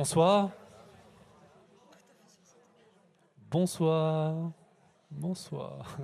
[0.00, 0.48] Bonsoir.
[3.50, 4.50] Bonsoir.
[5.10, 5.98] Bonsoir.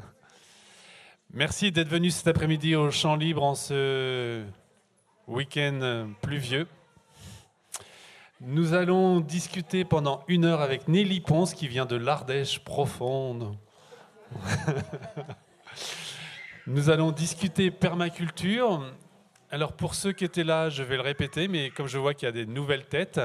[1.33, 4.45] Merci d'être venu cet après-midi au Champ Libre en ce
[5.27, 6.69] week-end pluvieux.
[8.43, 13.57] Nous allons discuter pendant une heure avec Nelly Ponce qui vient de l'Ardèche profonde.
[16.67, 18.93] Nous allons discuter permaculture.
[19.51, 22.27] Alors pour ceux qui étaient là, je vais le répéter, mais comme je vois qu'il
[22.27, 23.19] y a des nouvelles têtes,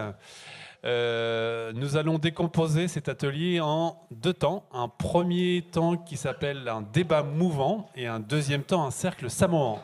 [0.83, 4.65] euh, nous allons décomposer cet atelier en deux temps.
[4.73, 9.79] Un premier temps qui s'appelle un débat mouvant et un deuxième temps un cercle samoan.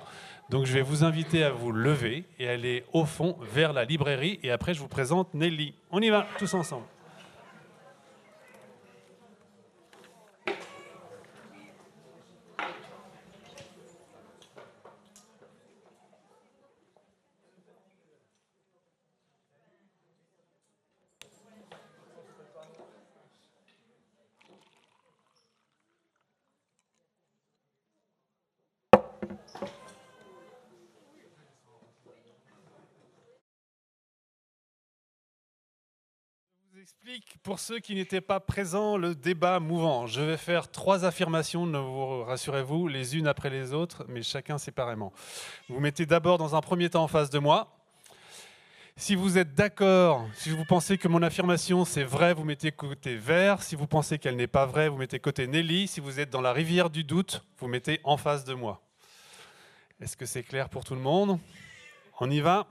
[0.49, 4.39] Donc je vais vous inviter à vous lever et aller au fond vers la librairie
[4.43, 5.73] et après je vous présente Nelly.
[5.91, 6.85] On y va tous ensemble.
[36.87, 40.07] Explique pour ceux qui n'étaient pas présents le débat mouvant.
[40.07, 44.57] Je vais faire trois affirmations, ne vous rassurez-vous, les unes après les autres, mais chacun
[44.57, 45.11] séparément.
[45.67, 47.77] Vous mettez d'abord dans un premier temps en face de moi.
[48.95, 53.17] Si vous êtes d'accord, si vous pensez que mon affirmation c'est vrai, vous mettez côté
[53.17, 53.61] vert.
[53.63, 55.89] Si vous pensez qu'elle n'est pas vraie, vous mettez côté Nelly.
[55.89, 58.81] Si vous êtes dans la rivière du doute, vous mettez en face de moi.
[59.99, 61.37] Est-ce que c'est clair pour tout le monde?
[62.21, 62.65] On y va?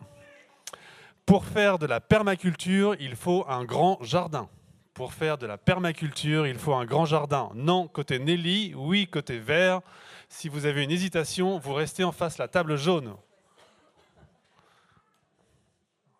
[1.26, 4.48] Pour faire de la permaculture, il faut un grand jardin.
[4.94, 7.50] Pour faire de la permaculture, il faut un grand jardin.
[7.54, 9.82] Non, côté Nelly, oui, côté vert.
[10.28, 13.16] Si vous avez une hésitation, vous restez en face la table jaune.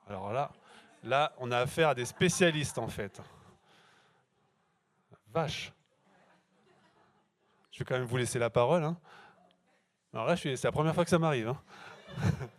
[0.09, 0.51] Alors là,
[1.05, 3.23] là, on a affaire à des spécialistes en fait.
[5.33, 5.73] Vache.
[7.71, 8.85] Je vais quand même vous laisser la parole.
[8.85, 8.97] Hein.
[10.13, 11.49] Alors là, c'est la première fois que ça m'arrive.
[11.49, 11.63] Hein.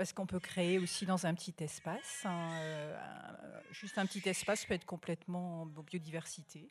[0.00, 2.22] parce qu'on peut créer aussi dans un petit espace.
[2.24, 6.70] Euh, juste un petit espace peut être complètement en biodiversité.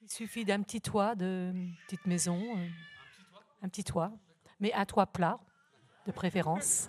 [0.00, 1.52] Il suffit d'un petit toit, de
[1.84, 2.68] petite maison, euh,
[3.60, 4.12] un petit toit,
[4.60, 5.38] mais un toit plat,
[6.06, 6.88] de préférence.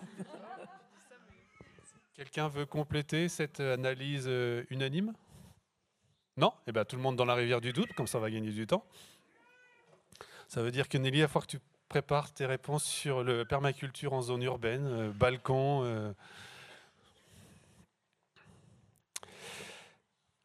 [2.13, 5.12] Quelqu'un veut compléter cette analyse euh, unanime?
[6.38, 6.53] Non?
[6.68, 8.53] Eh bien, tout le monde dans la rivière du doute, comme ça on va gagner
[8.53, 8.85] du temps.
[10.47, 14.14] Ça veut dire que Nelly, à fois que tu prépare tes réponses sur le permaculture
[14.14, 15.81] en zone urbaine, euh, balcon.
[15.84, 16.12] Euh.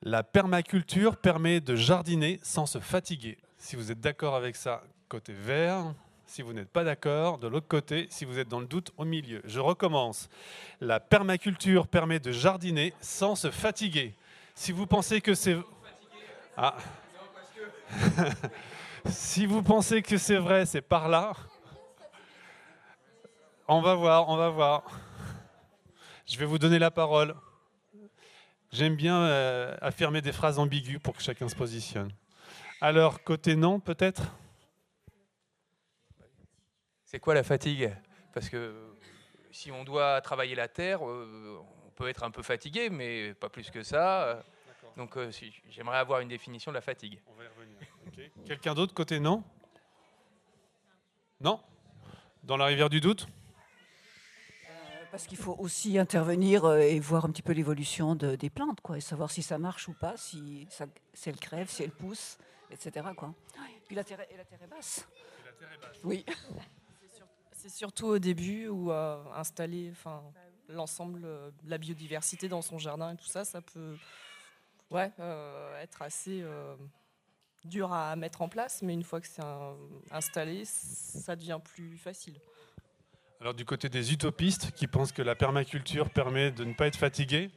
[0.03, 3.39] La permaculture permet de jardiner sans se fatiguer.
[3.59, 5.95] Si vous êtes d'accord avec ça, côté vert.
[6.27, 9.05] Si vous n'êtes pas d'accord, de l'autre côté, si vous êtes dans le doute, au
[9.05, 9.43] milieu.
[9.45, 10.31] Je recommence.
[10.81, 14.15] La permaculture permet de jardiner sans se fatiguer.
[14.55, 15.57] Si vous pensez que c'est...
[16.57, 16.77] Ah.
[19.07, 21.33] Si vous pensez que c'est vrai, c'est par là.
[23.67, 24.85] On va voir, on va voir.
[26.27, 27.35] Je vais vous donner la parole.
[28.71, 32.11] J'aime bien euh, affirmer des phrases ambiguës pour que chacun se positionne.
[32.81, 34.23] Alors, côté non, peut-être?
[37.05, 37.95] C'est quoi la fatigue?
[38.33, 38.75] Parce que
[39.51, 43.49] si on doit travailler la terre, euh, on peut être un peu fatigué, mais pas
[43.49, 44.43] plus que ça.
[44.97, 45.31] Donc, euh,
[45.69, 47.21] j'aimerais avoir une définition de la fatigue.
[47.27, 47.47] On va y
[48.45, 49.43] Quelqu'un d'autre côté non?
[51.41, 51.61] Non?
[52.45, 53.27] Dans la rivière du doute?
[54.69, 58.81] Euh, parce qu'il faut aussi intervenir euh, et voir un petit peu l'évolution des plantes,
[58.81, 61.93] quoi, et savoir si ça marche ou pas, si, ça, si elles crèvent, si elles
[61.93, 62.39] poussent,
[62.71, 63.07] etc.
[63.17, 63.35] Quoi.
[63.87, 65.07] Puis la terre, et la terre est basse.
[65.45, 65.99] la terre est basse.
[66.05, 66.25] Oui.
[67.53, 70.21] C'est surtout au début où euh, installer enfin,
[70.69, 73.97] l'ensemble de la biodiversité dans son jardin et tout ça, ça peut
[74.91, 75.13] ouais,
[75.81, 76.45] être assez
[77.65, 79.43] dur à mettre en place, mais une fois que c'est
[80.11, 82.35] installé, ça devient plus facile.
[83.43, 86.97] Alors du côté des utopistes qui pensent que la permaculture permet de ne pas être
[86.97, 87.51] fatigué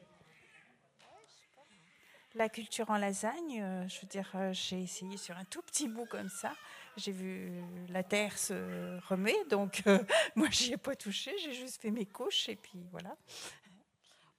[2.34, 5.88] La culture en lasagne, euh, je veux dire, euh, j'ai essayé sur un tout petit
[5.88, 6.54] bout comme ça.
[6.98, 10.00] J'ai vu la terre se remet, donc euh,
[10.36, 13.16] moi j'y ai pas touché, j'ai juste fait mes couches et puis voilà.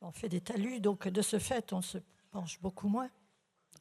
[0.01, 1.99] On fait des talus, donc de ce fait, on se
[2.33, 3.09] penche beaucoup moins.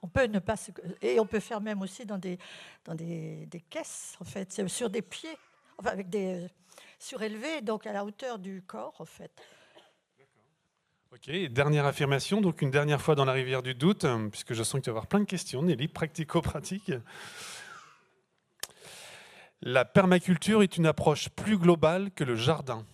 [0.02, 0.56] On peut ne pas
[1.02, 2.38] et on peut faire même aussi dans des
[2.84, 5.38] dans des, caisses en fait, sur des pieds,
[5.78, 6.48] enfin avec des
[7.00, 9.32] surélevés, donc à la hauteur du corps en fait.
[11.12, 14.64] Ok, dernière affirmation, donc une dernière fois dans la rivière du doute, hein, puisque je
[14.64, 16.92] sens que tu vas avoir plein de questions, Nelly, pratico-pratique.
[19.62, 22.86] La permaculture est une approche plus globale que le jardin.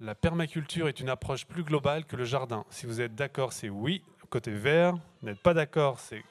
[0.00, 2.64] La permaculture est une approche plus globale que le jardin.
[2.70, 4.02] Si vous êtes d'accord, c'est oui.
[4.30, 6.22] Côté vert, vous n'êtes pas d'accord, c'est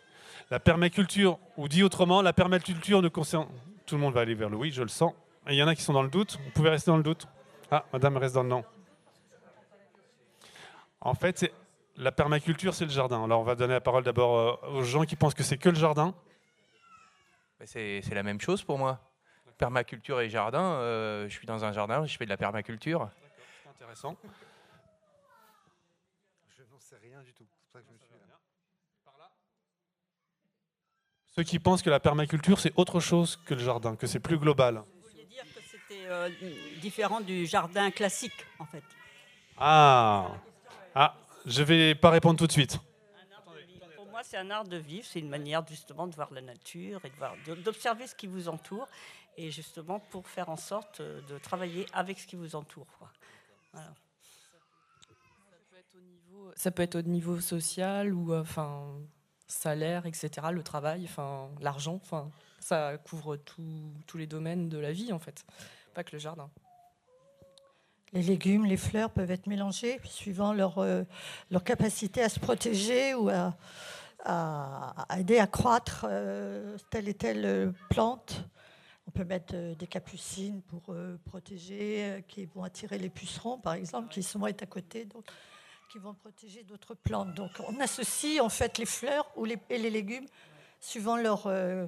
[0.50, 3.48] la permaculture, ou dit autrement, la permaculture ne concerne...
[3.86, 5.14] Tout le monde va aller vers le oui, je le sens.
[5.48, 6.38] Il y en a qui sont dans le doute.
[6.44, 7.28] Vous pouvez rester dans le doute.
[7.72, 8.64] Ah, madame reste dans le non.
[11.02, 11.54] En fait, c'est
[11.96, 13.24] la permaculture, c'est le jardin.
[13.24, 15.70] Alors, on va donner la parole d'abord euh, aux gens qui pensent que c'est que
[15.70, 16.14] le jardin.
[17.66, 19.00] C'est c'est la même chose pour moi.
[19.58, 23.10] Permaculture et jardin, euh, je suis dans un jardin, je fais de la permaculture.
[23.64, 24.16] C'est intéressant.
[26.48, 27.46] Je n'en sais rien du tout.
[27.50, 28.40] C'est pour ça que je me suis là.
[31.40, 34.38] Ceux qui pensent que la permaculture, c'est autre chose que le jardin, que c'est plus
[34.38, 34.76] global.
[34.76, 36.30] Vous vouliez dire que c'était euh,
[36.82, 38.84] différent du jardin classique, en fait.
[39.58, 40.32] Ah,
[40.94, 41.16] ah
[41.46, 42.74] je vais pas répondre tout de suite.
[42.76, 43.96] De.
[43.96, 47.00] Pour moi, c'est un art de vivre, c'est une manière justement de voir la nature
[47.06, 48.90] et de voir- de- d'observer ce qui vous entoure,
[49.38, 52.88] et justement pour faire en sorte euh, de travailler avec ce qui vous entoure.
[52.98, 53.10] quoi.
[53.72, 53.94] Voilà.
[55.72, 58.92] peut être au niveau- Ça peut être au niveau social ou euh, enfin
[59.50, 60.30] salaire, etc.
[60.54, 62.30] Le travail, enfin l'argent, enfin
[62.62, 65.44] ça couvre tout- tous les domaines de la vie en fait,
[65.94, 66.50] pas que le jardin.
[68.14, 71.04] Les légumes, les fleurs peuvent être mélangés suivant leur, euh,
[71.52, 73.56] leur capacité à se protéger ou à,
[74.26, 78.46] à- à aider à croître euh, telle et telle euh, plante.
[79.08, 84.10] On peut mettre des capucines pour euh, protéger, qui vont attirer les pucerons, par exemple,
[84.10, 85.26] qui sont est à côté, donc
[85.90, 87.34] qui vont protéger d'autres plantes.
[87.34, 90.28] Donc on associe en fait les fleurs ou les, et les légumes
[90.80, 91.88] suivant leur, euh,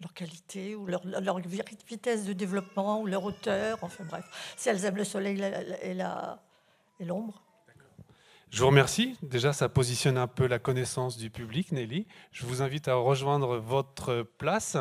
[0.00, 4.24] leur qualité ou leur, leur vitesse de développement ou leur hauteur, enfin bref,
[4.56, 5.40] si elles aiment le soleil
[5.82, 6.42] et la-
[7.00, 7.40] et l'ombre.
[8.50, 9.16] Je vous remercie.
[9.22, 12.06] Déjà, ça positionne un peu la connaissance du public, Nelly.
[12.32, 14.76] Je vous invite à rejoindre votre place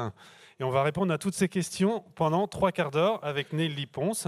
[0.60, 4.28] et on va répondre à toutes ces questions pendant trois quarts d'heure avec Nelly Ponce.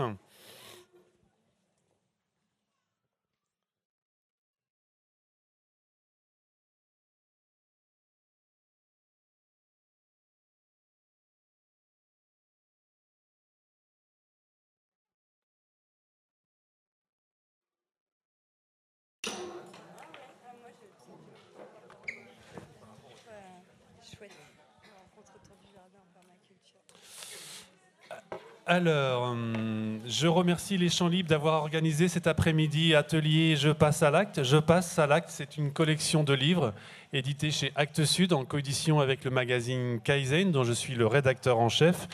[28.79, 34.09] Alors, hum, je remercie les Champs Libres d'avoir organisé cet après-midi atelier Je passe à
[34.09, 34.41] l'acte.
[34.43, 36.73] Je passe à l'acte, c'est une collection de livres
[37.11, 41.59] édités chez Actes Sud en coédition avec le magazine Kaizen, dont je suis le rédacteur
[41.59, 42.07] en chef.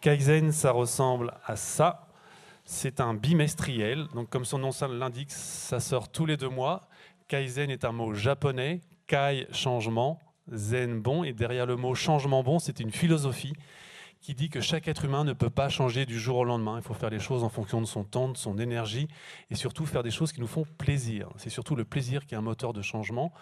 [0.00, 2.06] Kaizen, ça ressemble à ça.
[2.64, 6.86] C'est un bimestriel, donc comme son nom l'indique, ça sort tous les deux mois.
[7.26, 12.60] Kaizen est un mot japonais, kai changement, zen bon, et derrière le mot changement bon,
[12.60, 13.54] c'est une philosophie
[14.24, 16.78] qui dit que chaque être humain ne peut pas changer du jour au lendemain.
[16.78, 19.06] Il faut faire les choses en fonction de son temps, de son énergie,
[19.50, 21.28] et surtout faire des choses qui nous font plaisir.
[21.36, 23.34] C'est surtout le plaisir qui est un moteur de changement.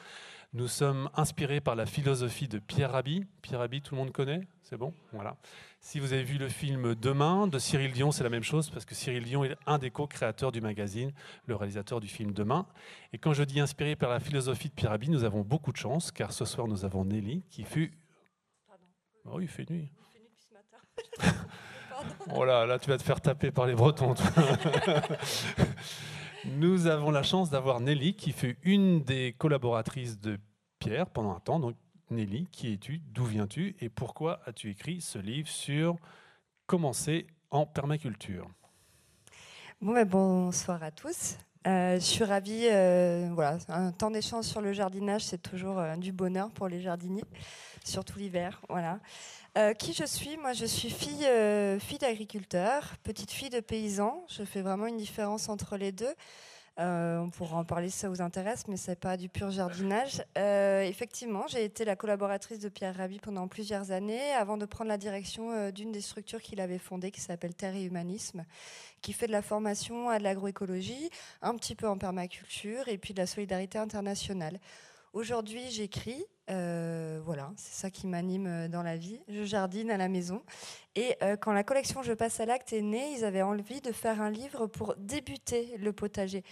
[0.55, 3.25] Nous sommes inspirés par la philosophie de Pierre Rabhi.
[3.43, 4.41] Pierre Rabhi, tout le monde connaît?
[4.65, 4.93] C'est bon?
[5.13, 5.37] Voilà.
[5.79, 8.85] Si vous avez vu le film Demain de Cyril Dion, c'est la même chose parce
[8.85, 11.13] que Cyril Dion est un des co-créateurs du magazine,
[11.47, 12.67] le réalisateur du film Demain.
[13.13, 15.77] Et quand je dis inspiré par la philosophie de Pierre Rabhi, nous avons beaucoup de
[15.77, 17.93] chance car ce soir nous avons Nelly qui fut.
[19.25, 19.89] Oh, il fait nuit.
[22.35, 24.15] Oh là, là, tu vas te faire taper par les Bretons.
[24.15, 24.27] toi.
[26.45, 30.39] Nous avons la chance d'avoir Nelly, qui fut une des collaboratrices de
[30.79, 31.61] Pierre pendant un temps.
[31.61, 31.77] Donc,
[32.11, 35.97] Nelly, qui es-tu D'où viens-tu Et pourquoi as-tu écrit ce livre sur
[36.67, 38.49] commencer en permaculture?
[39.81, 41.37] Bon, ben, bonsoir à tous.
[41.67, 42.67] Euh, je suis ravie.
[42.71, 46.81] euh, voilà, un temps d'échange sur le jardinage, c'est toujours euh, du bonheur pour les
[46.81, 47.25] jardiniers,
[47.85, 48.61] surtout l'hiver.
[48.69, 48.99] Voilà.
[49.59, 50.39] Euh, qui je suis?
[50.39, 54.25] Moi, je suis fille, euh, fille d'agriculteur, petite fille de paysan.
[54.31, 56.15] Je fais vraiment une différence entre les deux.
[56.79, 60.25] Euh, on pourra en parler si ça vous intéresse, mais c'est pas du pur jardinage.
[60.37, 64.97] Effectivement, j'ai été la collaboratrice de Pierre Rabhi pendant plusieurs années, avant de prendre la
[64.97, 68.47] direction d'une des structures qu'il avait fondées, qui s'appelle Terre et Humanisme,
[69.03, 71.11] qui fait de la formation à de l'agroécologie,
[71.43, 74.59] un petit peu en permaculture, et puis de la solidarité internationale.
[75.13, 76.25] Aujourd'hui, j'écris.
[76.51, 79.21] Euh, voilà, c'est ça qui m'anime euh, dans la vie.
[79.29, 80.43] Je jardine à la maison.
[80.95, 83.93] Et euh, quand la collection Je passe à l'acte est née, ils avaient envie de
[83.93, 86.45] faire un livre pour débuter le potager.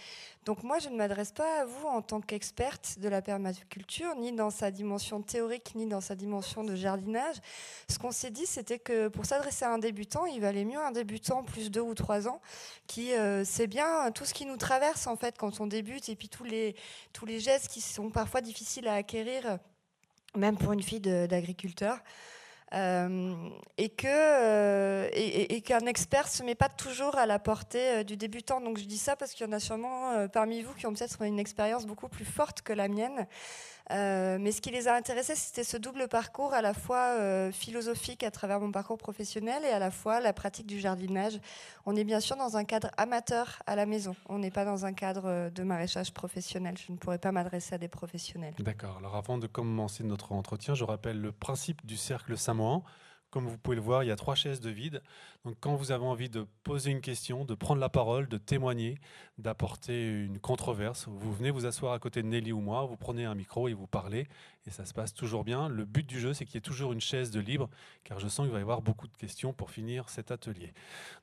[0.45, 4.31] Donc moi, je ne m'adresse pas à vous en tant qu'experte de la permaculture, ni
[4.31, 7.35] dans sa dimension théorique, ni dans sa dimension de jardinage.
[7.87, 10.91] Ce qu'on s'est dit, c'était que pour s'adresser à un débutant, il valait mieux un
[10.91, 12.41] débutant plus deux ou trois ans,
[12.87, 16.15] qui euh, sait bien tout ce qui nous traverse en fait quand on débute, et
[16.15, 16.75] puis tous les,
[17.13, 19.59] tous les gestes qui sont parfois difficiles à acquérir,
[20.35, 21.99] même pour une fille d'agriculteur.
[22.73, 28.03] Euh, et que euh, et, qu'un expert se met pas toujours à la portée euh,
[28.03, 28.61] du débutant.
[28.61, 30.93] Donc je dis ça parce qu'il y en a sûrement euh, parmi vous qui ont
[30.93, 33.27] peut-être une expérience beaucoup plus forte que la mienne.
[33.91, 37.51] Euh, mais ce qui les a intéressés, c'était ce double parcours, à la fois euh,
[37.51, 41.39] philosophique à travers mon parcours professionnel et à la fois la pratique du jardinage.
[41.85, 44.15] On est bien sûr dans un cadre amateur à la maison.
[44.29, 46.75] On n'est pas dans un cadre euh, de maraîchage professionnel.
[46.77, 48.53] Je ne pourrais pas m'adresser à des professionnels.
[48.59, 48.97] D'accord.
[48.99, 52.83] Alors avant de commencer notre entretien, je rappelle le principe du cercle samoan.
[53.31, 55.01] Comme vous pouvez le voir, il y a trois chaises de vide.
[55.45, 58.99] Donc quand vous avez envie de poser une question, de prendre la parole, de témoigner,
[59.37, 63.23] d'apporter une controverse, vous venez vous asseoir à côté de Nelly ou moi, vous prenez
[63.23, 64.27] un micro et vous parlez,
[64.67, 65.69] et ça se passe toujours bien.
[65.69, 67.69] Le but du jeu, c'est qu'il y ait toujours une chaise de libre,
[68.03, 70.73] car je sens qu'il va y avoir beaucoup de questions pour finir cet atelier.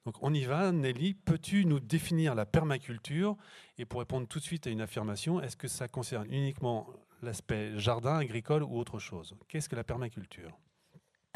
[0.06, 0.72] Donc on y va.
[0.72, 3.36] Nelly, peux-tu nous définir la permaculture?
[3.76, 6.88] Et pour répondre tout de suite à une affirmation, est-ce que ça concerne uniquement
[7.22, 9.36] l'aspect jardin, agricole ou autre chose?
[9.46, 10.58] Qu'est-ce que la permaculture?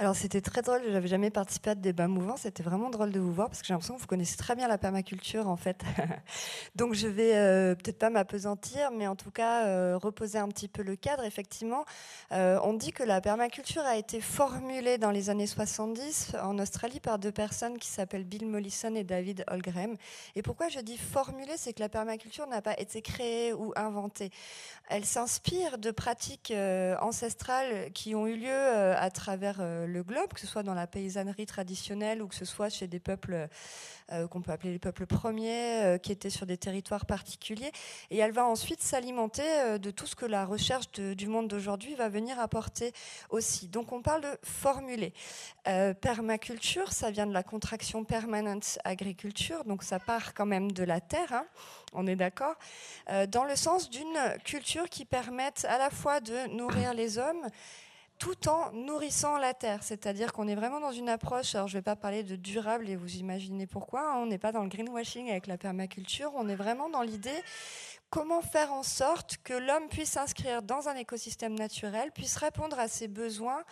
[0.02, 3.20] Alors c'était très drôle, j'avais jamais participé à de débat mouvant, c'était vraiment drôle de
[3.20, 5.80] vous voir parce que j'ai l'impression que vous connaissez très bien la permaculture en fait.
[6.74, 10.66] Donc je vais euh, peut-être pas m'apesantir, mais en tout cas euh, reposer un petit
[10.66, 11.22] peu le cadre.
[11.22, 11.84] Effectivement,
[12.32, 16.98] euh, on dit que la permaculture a été formulée dans les années 70 en Australie
[16.98, 19.96] par deux personnes qui s'appellent Bill Mollison et David Holmgren.
[20.34, 24.32] Et pourquoi je dis formulée, c'est que la permaculture n'a pas été créée ou inventée.
[24.88, 26.52] Elle s'inspire de pratiques
[27.00, 30.86] ancestrales qui ont eu lieu à travers euh, le globe, que ce soit dans la
[30.86, 33.48] paysannerie traditionnelle ou que ce soit chez des peuples
[34.10, 37.72] euh, qu'on peut appeler les peuples premiers, euh, qui étaient sur des territoires particuliers.
[38.10, 41.94] Et elle va ensuite s'alimenter euh, de tout ce que la recherche du monde d'aujourd'hui
[41.94, 42.92] va venir apporter
[43.30, 43.68] aussi.
[43.68, 45.12] Donc on parle de formuler.
[46.00, 51.00] Permaculture, ça vient de la contraction permanente agriculture, donc ça part quand même de la
[51.00, 51.46] terre, hein,
[51.92, 52.56] on est d'accord,
[53.28, 57.48] dans le sens d'une culture qui permette à la fois de nourrir les hommes
[58.22, 59.82] tout en nourrissant la terre.
[59.82, 62.88] C'est-à-dire qu'on est vraiment dans une approche, alors je ne vais pas parler de durable
[62.88, 66.48] et vous imaginez pourquoi, hein, on n'est pas dans le greenwashing avec la permaculture, on
[66.48, 67.42] est vraiment dans l'idée
[68.12, 72.86] comment faire en sorte que l'homme puisse s'inscrire dans un écosystème naturel, puisse répondre à
[72.86, 73.64] ses besoins,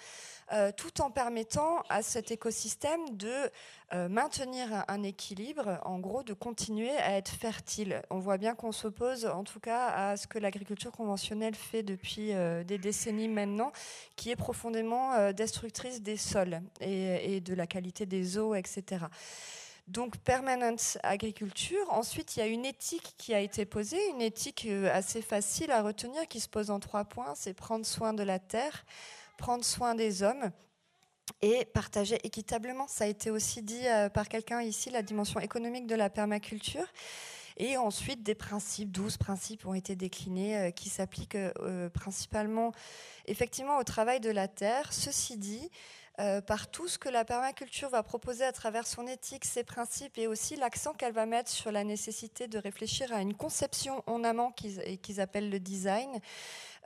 [0.52, 3.50] euh, tout en permettant à cet écosystème de
[3.92, 8.00] euh, maintenir un, équilibre, en gros de continuer à être fertile.
[8.09, 12.32] On voit bien qu'on s'oppose en tout cas à ce que l'agriculture conventionnelle fait depuis
[12.32, 13.73] euh, des décennies maintenant,
[14.16, 19.04] qui est profondément destructrice des sols et de la qualité des eaux, etc.
[19.90, 21.85] Donc, permanent agriculture.
[21.88, 25.73] Ensuite, il y a une éthique qui a été posée, une éthique euh, assez facile
[25.73, 27.35] à retenir, qui se pose en trois points.
[27.35, 28.85] C'est prendre soin de la terre,
[29.37, 30.52] prendre soin des hommes
[31.42, 32.87] et partager équitablement.
[32.87, 36.87] Ça a été aussi dit euh, par quelqu'un ici, la dimension économique de la permaculture.
[37.56, 41.37] Et ensuite, des principes, 12 principes ont été déclinés euh, qui s'appliquent
[41.92, 42.70] principalement
[43.26, 44.92] effectivement au travail de la terre.
[44.92, 45.68] Ceci dit,
[46.21, 50.19] euh, par tout ce que la permaculture va proposer à travers son éthique, ses principes
[50.19, 54.23] et aussi l'accent qu'elle va mettre sur la nécessité de réfléchir à une conception en
[54.23, 56.21] amont qu'ils appellent le design.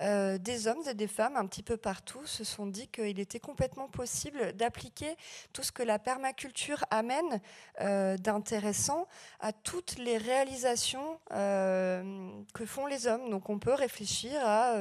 [0.01, 3.39] Euh, des hommes et des femmes un petit peu partout se sont dit qu'il était
[3.39, 5.17] complètement possible d'appliquer
[5.53, 7.41] tout ce que la permaculture amène
[7.81, 9.07] euh, d'intéressant
[9.39, 13.31] à toutes les réalisations euh, que font les hommes.
[13.31, 14.75] Donc on peut réfléchir à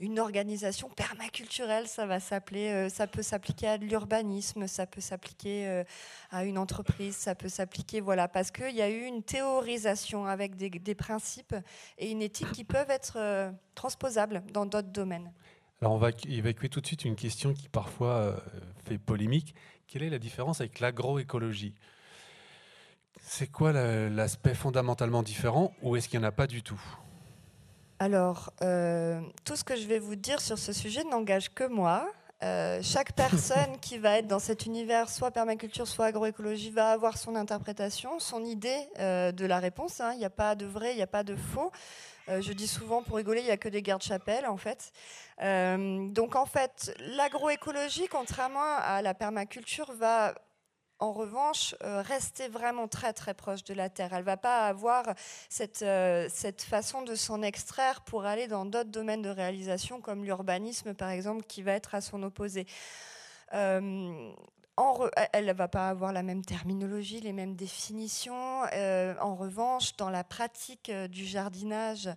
[0.00, 5.84] une organisation permaculturelle, ça va s'appeler, ça peut s'appliquer à de l'urbanisme, ça peut s'appliquer
[6.30, 10.56] à une entreprise, ça peut s'appliquer, voilà, parce qu'il y a eu une théorisation avec
[10.56, 11.54] des, principes
[11.98, 15.32] et une éthique qui peuvent être transposables dans d'autres domaines.
[15.80, 18.36] Alors on va évacuer tout de suite une question qui parfois euh,
[18.84, 19.54] fait polémique.
[19.86, 21.74] Quelle est la différence avec l'agroécologie?
[23.20, 26.80] C'est quoi la- l'aspect fondamentalement différent ou est-ce qu'il n'y en a pas du tout?
[28.00, 32.08] Alors, euh, tout ce que je vais vous dire sur ce sujet n'engage que moi.
[32.44, 37.18] Euh, chaque personne qui va être dans cet univers, soit permaculture, soit agroécologie, va avoir
[37.18, 40.00] son interprétation, son idée euh, de la réponse.
[40.00, 40.12] hein.
[40.12, 41.72] Il n'y a pas de vrai, il n'y a pas de faux.
[42.28, 44.92] Euh, je dis souvent pour rigoler, il n'y a que des gardes-chapelles en fait.
[45.40, 50.34] Euh, donc en fait, l'agroécologie, contrairement à la permaculture, va
[51.00, 54.12] en revanche, euh, rester vraiment très très proche de la terre.
[54.12, 55.04] Elle va pas avoir
[55.48, 55.84] cette,
[56.28, 61.10] cette façon de s'en extraire pour aller dans d'autres domaines de réalisation, comme l'urbanisme par
[61.10, 62.66] exemple, qui va être à son opposé.
[65.32, 68.62] Elle ne va pas avoir la même terminologie, les mêmes définitions.
[68.72, 72.08] Euh, en revanche, dans la pratique euh, du jardinage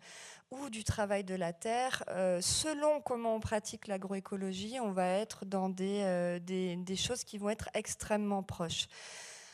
[0.51, 5.45] ou du travail de la terre, euh, selon comment on pratique l'agroécologie, on va être
[5.45, 8.87] dans des, des choses qui vont être extrêmement proches.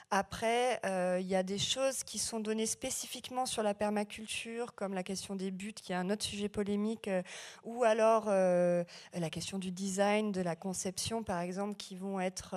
[0.09, 4.93] Après, euh, il y a des choses qui sont données spécifiquement sur la permaculture, comme
[4.93, 7.21] la question des buts, qui est un autre sujet polémique, euh,
[7.65, 12.55] ou alors euh, la question du design, de la conception, par exemple, qui vont être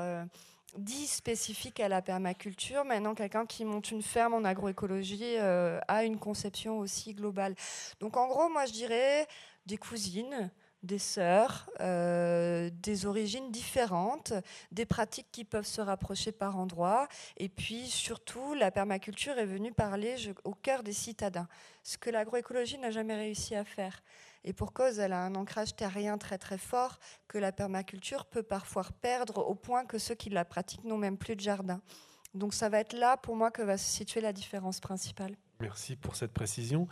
[0.78, 2.84] dits spécifiques à la permaculture.
[2.84, 7.56] Maintenant, quelqu'un qui monte une ferme en agroécologie a une conception aussi globale.
[7.98, 9.26] Donc, en gros, moi, je dirais
[9.66, 10.50] des cousines
[10.82, 14.32] des sœurs, euh, des origines différentes,
[14.72, 17.08] des pratiques qui peuvent se rapprocher par endroits.
[17.36, 21.48] Et puis surtout, la permaculture est venue parler au cœur des citadins,
[21.82, 24.02] ce que l'agroécologie n'a jamais réussi à faire.
[24.44, 28.42] Et pour cause, elle a un ancrage terrien très très fort que la permaculture peut
[28.42, 31.80] parfois perdre au point que ceux qui la pratiquent n'ont même plus de jardin.
[32.34, 35.36] Donc ça va être là pour moi que va se situer la différence principale.
[35.60, 36.88] Merci pour cette précision.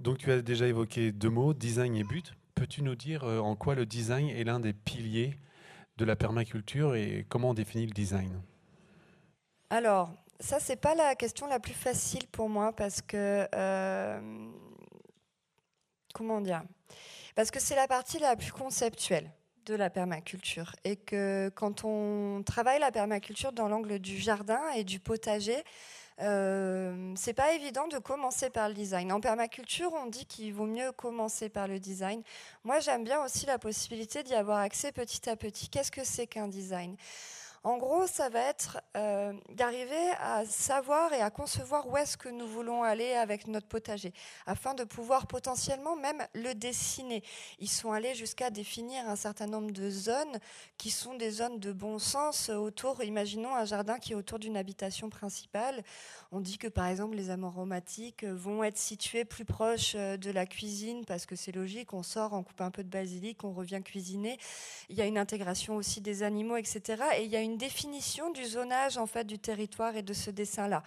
[0.00, 2.34] Donc tu as déjà évoqué deux mots, design et but.
[2.58, 5.38] Peux-tu nous dire euh, en quoi le design est l'un des piliers
[5.96, 8.42] de la permaculture et comment on définit le design?
[9.70, 10.10] Alors,
[10.40, 13.46] ça, c'est pas la question la plus facile pour moi parce que.
[13.54, 14.50] Euh,
[16.12, 16.64] comment dire?
[17.36, 19.30] Parce que c'est la partie la plus conceptuelle
[19.64, 24.82] de la permaculture et que quand on travaille la permaculture dans l'angle du jardin et
[24.82, 25.62] du potager,
[26.20, 29.12] euh, c'est pas évident de commencer par le design.
[29.12, 32.22] En permaculture, on dit qu'il vaut mieux commencer par le design.
[32.64, 35.68] Moi, j'aime bien aussi la possibilité d'y avoir accès petit à petit.
[35.68, 36.96] Qu'est-ce que c'est qu'un design?
[37.68, 42.30] En gros, ça va être euh, d'arriver à savoir et à concevoir où est-ce que
[42.30, 44.14] nous voulons aller avec notre potager,
[44.46, 47.22] afin de pouvoir potentiellement même le dessiner.
[47.58, 50.38] Ils sont allés jusqu'à définir un certain nombre de zones
[50.78, 54.56] qui sont des zones de bon sens autour, imaginons un jardin qui est autour d'une
[54.56, 55.84] habitation principale.
[56.32, 60.46] On dit que par exemple les aromatiques vont être situés plus proches euh, de la
[60.46, 63.82] cuisine parce que c'est logique, on sort, on coupe un peu de basilic, on revient
[63.84, 64.38] cuisiner.
[64.88, 67.02] Il y a une intégration aussi des animaux, etc.
[67.18, 70.30] Et il y a une définition du zonage en fait du territoire et de ce
[70.30, 70.82] dessin-là.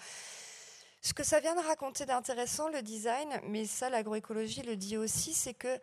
[1.01, 5.33] Ce que ça vient de raconter d'intéressant, le design, mais ça l'agroécologie le dit aussi,
[5.33, 5.79] c'est que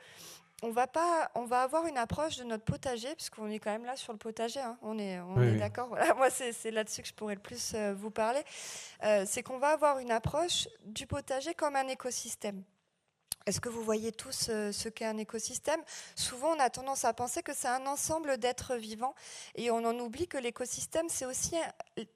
[0.62, 3.84] on va pas, on va avoir une approche de notre potager, puisqu'on est quand même
[3.84, 4.60] là sur le potager.
[4.60, 4.76] Hein.
[4.82, 5.96] on est, on est d'accord.
[6.16, 8.42] Moi, c'est là-dessus que je pourrais le plus euh, vous parler.
[9.04, 12.64] Euh, c'est qu'on va avoir une approche du potager comme un écosystème.
[13.48, 15.80] Est-ce que vous voyez tous euh, ce qu'est un écosystème?
[16.14, 19.14] Souvent, on a tendance à penser que c'est un ensemble d'êtres vivants
[19.54, 21.56] et on en oublie que l'écosystème, c'est aussi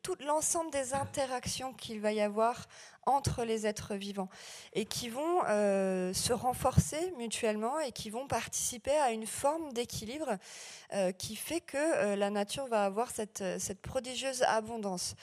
[0.03, 2.67] tout l'ensemble des interactions qu'il va y avoir
[3.07, 4.29] entre les êtres vivants
[4.75, 10.37] et qui vont euh, se renforcer mutuellement et qui vont participer à une forme d'équilibre
[10.93, 15.17] euh, qui fait que la nature va avoir cette, cette prodigieuse abondance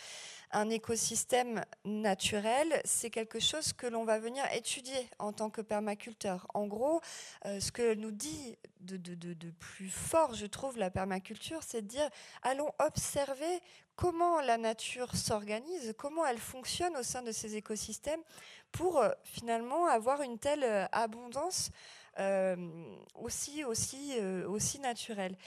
[0.52, 6.48] un écosystème naturel, c'est quelque chose que l'on va venir étudier en tant que permaculteur.
[6.54, 7.02] En gros,
[7.46, 12.10] euh, ce que nous dit de, plus fort, je trouve, la permaculture, c'est de dire
[12.42, 13.62] allons observer
[13.96, 18.22] comment la nature s'organise, comment elle fonctionne au sein de ces écosystèmes
[18.72, 21.72] pour euh, finalement avoir une telle euh, abondance
[23.16, 25.38] aussi, aussi, aussi naturelle.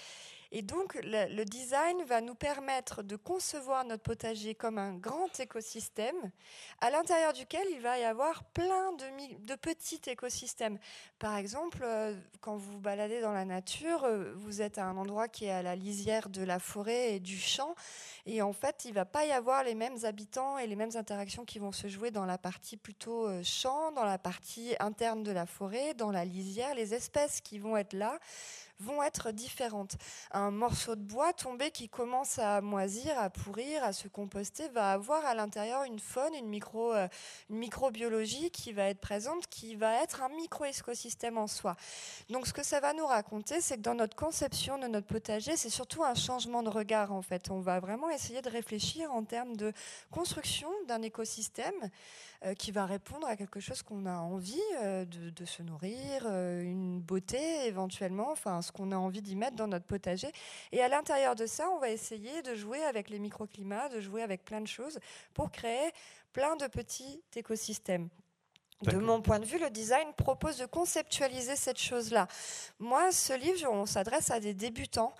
[0.54, 6.30] Et donc, le, design va nous permettre de concevoir notre potager comme un grand écosystème
[6.82, 10.78] à l'intérieur duquel il va y avoir plein de, petits écosystèmes.
[11.18, 14.98] Par exemple, euh, quand vous vous baladez dans la nature, euh, vous êtes à un
[14.98, 17.74] endroit qui est à la lisière de la forêt et du champ.
[18.26, 20.96] Et en fait, il ne va pas y avoir les mêmes habitants et les mêmes
[20.96, 25.22] interactions qui vont se jouer dans la partie plutôt euh, champ, dans la partie interne
[25.22, 26.74] de la forêt, dans la lisière.
[26.74, 28.18] Les espèces qui vont être là
[28.82, 29.96] vont être différentes.
[30.32, 34.92] Un morceau de bois tombé qui commence à moisir, à pourrir, à se composter, va
[34.92, 37.08] avoir à l'intérieur une faune, euh,
[37.50, 41.76] une microbiologie qui va être présente, qui va être un micro-écosystème en soi.
[42.28, 45.56] Donc ce que ça va nous raconter, c'est que dans notre conception de notre potager,
[45.56, 47.50] c'est surtout un changement de regard en fait.
[47.50, 49.72] On va vraiment essayer de réfléchir en termes de
[50.10, 51.90] construction d'un écosystème
[52.54, 57.00] qui va répondre à quelque chose qu'on a envie euh, de, se nourrir, euh, une
[57.00, 60.28] beauté éventuellement, enfin ce qu'on a envie d'y mettre dans notre potager.
[60.72, 64.22] Et à l'intérieur de ça, on va essayer de jouer avec les microclimats, de jouer
[64.22, 64.98] avec plein de choses
[65.34, 65.92] pour créer
[66.32, 68.08] plein de petits écosystèmes.
[68.82, 72.26] De mon point de vue, le design propose de conceptualiser cette chose-là.
[72.80, 75.14] Moi, ce livre, on s'adresse à des débutants.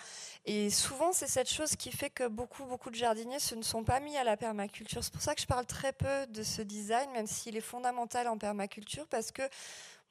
[0.44, 3.84] Et souvent, c'est cette chose qui fait que beaucoup, beaucoup de jardiniers se ne sont
[3.84, 5.04] pas mis à la permaculture.
[5.04, 8.26] C'est pour ça que je parle très peu de ce design, même s'il est fondamental
[8.26, 9.42] en permaculture, parce que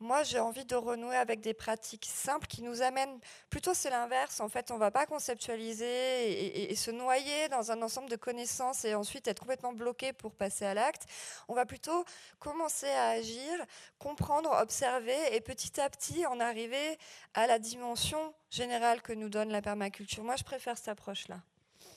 [0.02, 3.20] moi, j'ai envie de renouer avec des pratiques simples qui nous amènent.
[3.52, 4.40] Plutôt, c'est l'inverse.
[4.40, 8.84] En fait, on ne va pas conceptualiser et, se noyer dans un ensemble de connaissances
[8.84, 11.06] et ensuite être complètement bloqué pour passer à l'acte.
[11.48, 12.04] On va plutôt
[12.40, 13.54] commencer à agir,
[14.00, 16.98] comprendre, observer et petit à petit en arriver
[17.36, 20.24] à la dimension générale que nous donne la permaculture.
[20.24, 21.42] Moi, je préfère cette approche-là.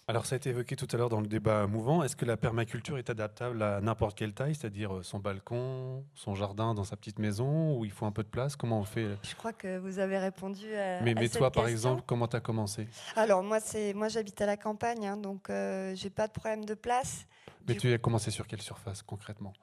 [0.07, 2.03] Alors ça a été évoqué tout à l'heure dans le débat mouvant.
[2.03, 6.35] Est-ce que la permaculture est adaptable à n'importe quelle taille, c'est-à-dire euh, son balcon, son
[6.35, 8.55] jardin dans sa petite maison, où il faut un peu de place?
[8.55, 9.17] Comment on fait?
[9.23, 12.29] Je crois que vous avez répondu à, Mais, à mais cette toi, par exemple, comment
[12.29, 12.87] tu as commencé?
[13.17, 16.67] Alors moi, c'est moi j'habite à la campagne, hein, donc euh, j'ai pas de problème
[16.67, 17.25] de place.
[17.67, 19.55] Mais Du tu as commencé sur quelle surface concrètement?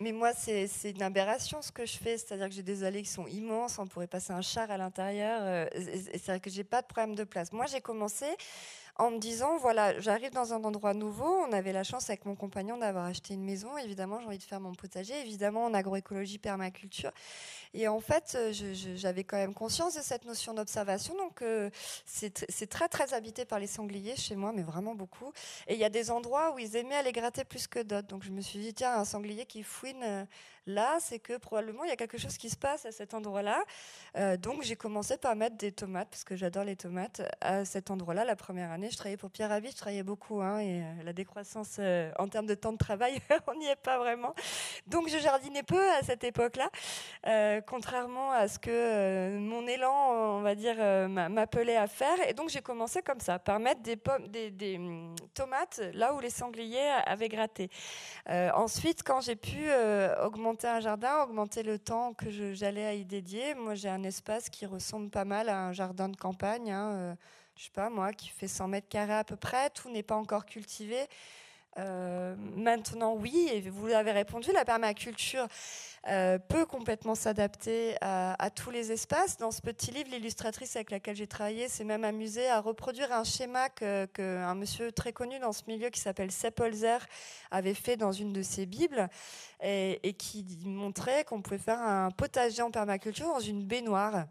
[0.00, 3.08] Mais moi, c'est une aberration ce que je fais, c'est-à-dire que j'ai des allées qui
[3.08, 6.50] sont immenses, on pourrait passer un char à l'intérieur, euh, et- et c'est vrai que
[6.50, 7.52] j'ai pas de problème de place.
[7.52, 8.26] Moi, j'ai commencé
[8.96, 12.36] en me disant, voilà, j'arrive dans un endroit nouveau, on avait la chance avec mon
[12.36, 16.38] compagnon d'avoir acheté une maison, évidemment, j'ai envie de faire mon potager, évidemment, en agroécologie,
[16.38, 17.10] permaculture.
[17.72, 18.52] Et en fait, euh,
[18.94, 21.70] j'avais quand même conscience de cette notion d'observation, donc euh,
[22.06, 25.32] c'est très, très habité par les sangliers chez moi, mais vraiment beaucoup.
[25.66, 28.06] Et il y a des endroits où ils aimaient aller gratter plus que d'autres.
[28.06, 30.24] Donc je me suis dit, tiens, un sanglier qui fouine euh,
[30.66, 33.62] là, c'est que probablement il y a quelque chose qui se passe à cet endroit-là.
[34.16, 37.90] Euh, donc j'ai commencé par mettre des tomates, parce que j'adore les tomates, à cet
[37.90, 38.24] endroit-là.
[38.24, 40.40] La première année, je travaillais pour Pierre Rabhi, je travaillais beaucoup.
[40.40, 43.76] hein, et euh, la décroissance euh, en termes de temps de travail, on n'y est
[43.76, 44.34] pas vraiment.
[44.86, 46.70] Donc je jardinais peu à cette époque-là,
[47.66, 50.76] contrairement à ce que mon élan, on va dire,
[51.08, 52.16] m'a- m'appelait à faire.
[52.28, 56.90] Et donc j'ai commencé comme ça, par mettre des, hum, tomates là où les sangliers
[57.06, 57.70] avaient gratté.
[58.28, 60.14] Ensuite, quand j'ai pu euh,
[60.62, 64.66] un jardin, augmenter le temps que j'allais à y dédier, moi j'ai un espace qui
[64.66, 66.70] ressemble pas mal à un jardin de campagne.
[66.70, 67.14] hein, euh,
[67.56, 69.70] je sais pas moi, qui fait 100 mètres carrés à peu près.
[69.70, 70.98] Tout n'est pas encore cultivé.
[71.76, 75.48] Euh, maintenant, oui, et vous avez répondu, la permaculture
[76.08, 79.38] euh, peut complètement s'adapter à, à tous les espaces.
[79.38, 83.24] Dans ce petit livre, l'illustratrice avec laquelle j'ai travaillé s'est même amusée à reproduire un
[83.24, 86.98] schéma que, que un monsieur très connu dans ce milieu qui s'appelle Sepp Holzer
[87.50, 89.08] avait fait dans une de ses bibles
[89.62, 94.26] et, et qui montrait qu'on pouvait faire un potager en permaculture dans une baignoire.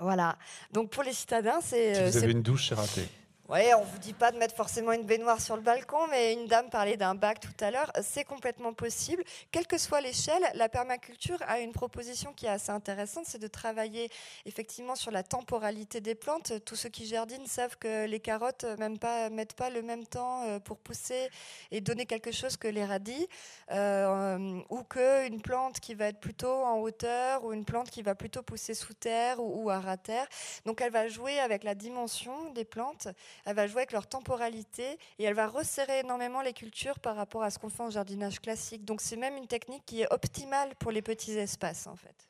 [0.00, 0.36] Voilà.
[0.72, 3.08] Donc pour les citadins, c'est Si euh, vous c'est avez une douche, c'est raté.
[3.48, 6.48] Ouais, on vous dit pas de mettre forcément une baignoire sur le balcon, mais une
[6.48, 7.92] dame parlait d'un bac tout à l'heure.
[8.02, 9.22] C'est complètement possible.
[9.52, 13.46] Quelle que soit l'échelle, la permaculture a une proposition qui est assez intéressante, c'est de
[13.46, 14.10] travailler
[14.46, 16.54] effectivement sur la temporalité des plantes.
[16.64, 20.04] Tous ceux qui jardinent savent que les carottes euh, même pas, mettent pas le même
[20.04, 21.28] temps euh, pour pousser
[21.70, 23.28] et donner quelque chose que les radis,
[23.70, 28.16] euh, ou qu'une plante qui va être plutôt en hauteur, ou une plante qui va
[28.16, 30.26] plutôt pousser sous terre ou, ou à ras terre.
[30.64, 33.06] Donc elle va jouer avec la dimension des plantes
[33.46, 37.42] elle va jouer avec leur temporalité et elle va resserrer énormément les cultures par rapport
[37.42, 38.84] à ce qu'on fait en jardinage classique.
[38.84, 42.28] Donc c'est même une technique qui est optimale pour les petits espaces en fait.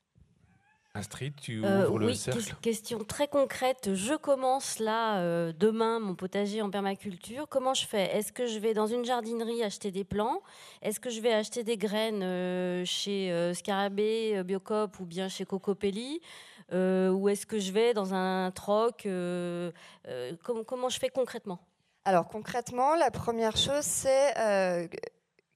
[0.94, 2.40] Astrid, tu Euh, ouvres le oui, cercle.
[2.40, 3.92] ques- question très concrète.
[3.94, 7.46] Je commence là euh, demain mon potager en permaculture.
[7.50, 8.16] Comment je fais?
[8.16, 10.40] Est-ce que je vais dans une jardinerie acheter des plants?
[10.80, 15.28] Est-ce que je vais acheter des graines euh, chez euh, Scarabée, euh, Biocop ou bien
[15.28, 16.22] chez Cocopelli?
[16.22, 19.70] Euh, Ou est-ce que je vais dans un troc euh,
[20.08, 21.60] euh, com- Comment je fais concrètement?
[22.04, 24.86] Alors concrètement, la première chose c'est euh,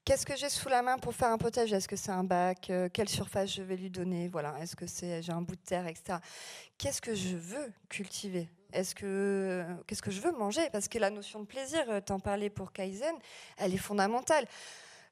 [0.03, 2.69] qu'est-ce que j'ai sous la main pour faire un potager Est-ce que c'est un bac?
[2.69, 4.27] Euh, Quelle surface je vais lui donner?
[4.27, 4.55] Voilà.
[4.59, 6.17] Est-ce que c'est j'ai un bout de terre, etc.
[6.77, 8.49] Qu'est-ce que je veux cultiver?
[8.73, 10.69] Est-ce que qu'est-ce que je veux manger?
[10.71, 13.15] Parce que la notion de plaisir, euh, t'en parlais pour Kaizen,
[13.57, 14.45] elle est fondamentale.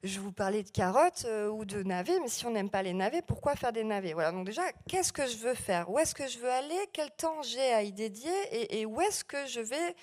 [0.02, 2.94] Je vous parlais de carottes euh, ou de navets, mais si on n'aime pas les
[2.94, 4.14] navets, pourquoi faire des navets?
[4.14, 4.32] Voilà.
[4.32, 5.90] Donc déjà, qu'est-ce que je veux faire?
[5.90, 6.78] Où est-ce que je veux aller?
[6.94, 8.32] Quel temps j'ai à y dédier?
[8.50, 9.94] Et, où est-ce que je vais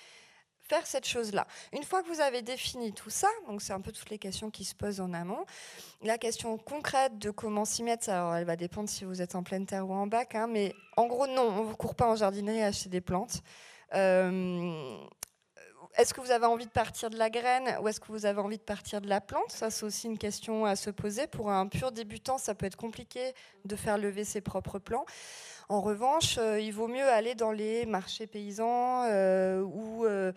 [0.60, 1.48] faire cette chose-là?
[1.72, 4.50] Une fois que vous avez défini tout ça, donc c'est un peu toutes les questions
[4.52, 5.44] qui se posent en amont,
[6.02, 9.42] la question concrète de comment s'y mettre, alors elle va dépendre si vous êtes en
[9.42, 12.14] pleine terre ou en bac, hein, mais en gros non, on ne court pas en
[12.14, 13.42] jardinerie à acheter des plantes.
[13.94, 14.96] Euh,
[15.98, 18.40] est-ce que vous avez envie de partir de la graine ou est-ce que vous avez
[18.40, 19.50] envie de partir de la plante?
[19.50, 21.26] Ça, c'est aussi une question à se poser.
[21.26, 23.32] Pour un pur débutant, ça peut être compliqué
[23.64, 25.04] de faire lever ses propres plants.
[25.70, 30.32] En revanche, euh, il vaut mieux aller dans les marchés paysans euh, où, euh,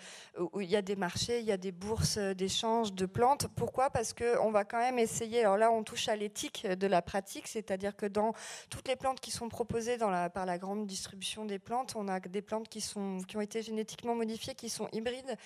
[0.52, 3.48] où il y a des marchés, il y a des bourses d'échange de plantes.
[3.56, 3.90] Pourquoi?
[3.92, 7.48] Parce qu'on va quand même essayer, alors là on touche à l'éthique de la pratique,
[7.48, 8.34] c'est-à-dire que dans
[8.70, 12.42] toutes les plantes qui sont proposées par la grande distribution des plantes, on a des
[12.42, 15.38] plantes qui, sont, qui ont été génétiquement modifiées, qui sont hybrides,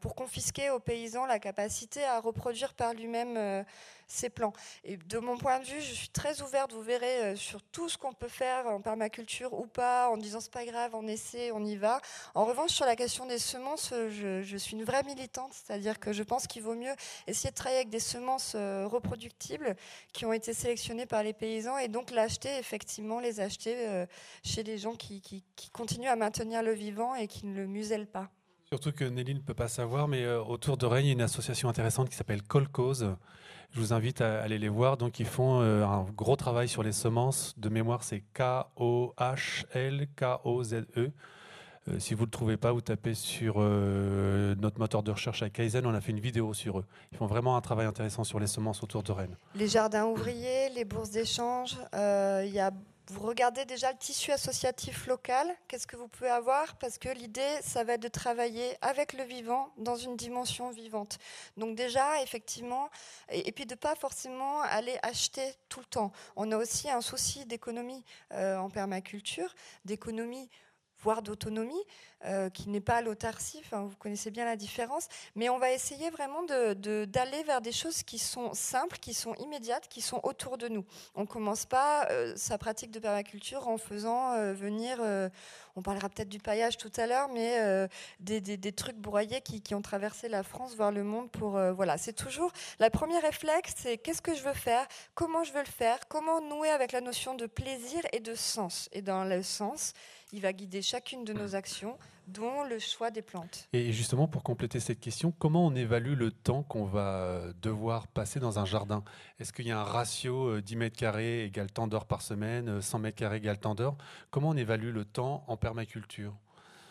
[0.00, 3.64] pour confisquer aux paysans la capacité à reproduire par lui-même
[4.08, 4.54] ces plants.
[4.84, 7.88] Et de mon point de vue, je suis très ouverte, vous verrez, euh, sur tout
[7.88, 11.52] ce qu'on peut faire en permaculture ou pas, en disant c'est pas grave, on essaie,
[11.52, 12.00] on y va.
[12.34, 16.12] En revanche, sur la question des semences, euh, je, suis une vraie militante, c'est-à-dire que
[16.12, 16.92] je pense qu'il vaut mieux
[17.26, 19.76] essayer de travailler avec des semences euh, reproductibles
[20.12, 24.06] qui ont été sélectionnées par les paysans et donc l'acheter, effectivement, les acheter
[24.42, 28.30] chez des gens qui, continuent à maintenir le vivant et qui ne le musellent pas.
[28.68, 31.20] Surtout que Nelly ne peut pas savoir, mais autour de Rennes, il y a une
[31.20, 33.16] association intéressante qui s'appelle Colcause.
[33.70, 34.96] Je vous invite à aller les voir.
[34.96, 37.54] Donc, ils font euh, un gros travail sur les semences.
[37.58, 41.12] De mémoire, c'est K-O-H-L-K-O-Z-E.
[41.88, 45.42] Euh, si vous ne le trouvez pas, vous tapez sur euh, notre moteur de recherche
[45.42, 46.84] à Kaizen, on a fait une vidéo sur eux.
[47.12, 49.36] Ils font vraiment un travail intéressant sur les semences autour de Rennes.
[49.54, 52.72] Les jardins ouvriers, les bourses d'échange, il y a
[53.10, 56.76] vous regardez déjà le tissu associatif local, qu'est-ce que vous pouvez avoir?
[56.76, 61.18] Parce que l'idée, ça va être de travailler avec le vivant dans une dimension vivante.
[61.56, 62.90] Donc déjà, effectivement,
[63.30, 66.12] et, puis de pas forcément aller acheter tout le temps.
[66.36, 70.50] On a aussi un souci d'économie euh, en permaculture, d'économie
[71.00, 71.80] voire d'autonomie,
[72.24, 76.42] euh, qui n'est pas l'autarcie, vous connaissez bien la différence, mais on va essayer vraiment
[76.42, 80.66] d'aller de, vers des choses qui sont simples, qui sont immédiates, qui sont autour de
[80.66, 80.84] nous.
[81.14, 84.98] On ne commence pas euh, sa pratique de permaculture en faisant euh, venir,
[85.76, 89.76] on parlera peut-être du paillage tout à l'heure, mais des, des, trucs broyés qui, qui,
[89.76, 91.50] ont traversé la France, voire le monde pour...
[91.50, 92.50] voilà, c'est toujours...
[92.80, 96.40] La première réflexe, c'est qu'est-ce que je veux faire, comment je veux le faire, comment
[96.40, 98.88] nouer avec la notion de plaisir et de sens.
[98.92, 99.92] Et dans le sens,
[100.32, 101.96] il va guider chacune de nos actions,
[102.28, 103.68] dont le choix des plantes.
[103.72, 108.38] Et justement, pour compléter cette question, comment on évalue le temps qu'on va devoir passer
[108.38, 109.02] dans un jardin?
[109.40, 112.80] Est-ce qu'il y a un ratio 10 euh, mètres carrés égale temps d'heure par semaine,
[112.80, 113.96] 100 euh, mètres carrés égale temps d'heure?
[114.30, 116.34] Comment on évalue le temps en permaculture?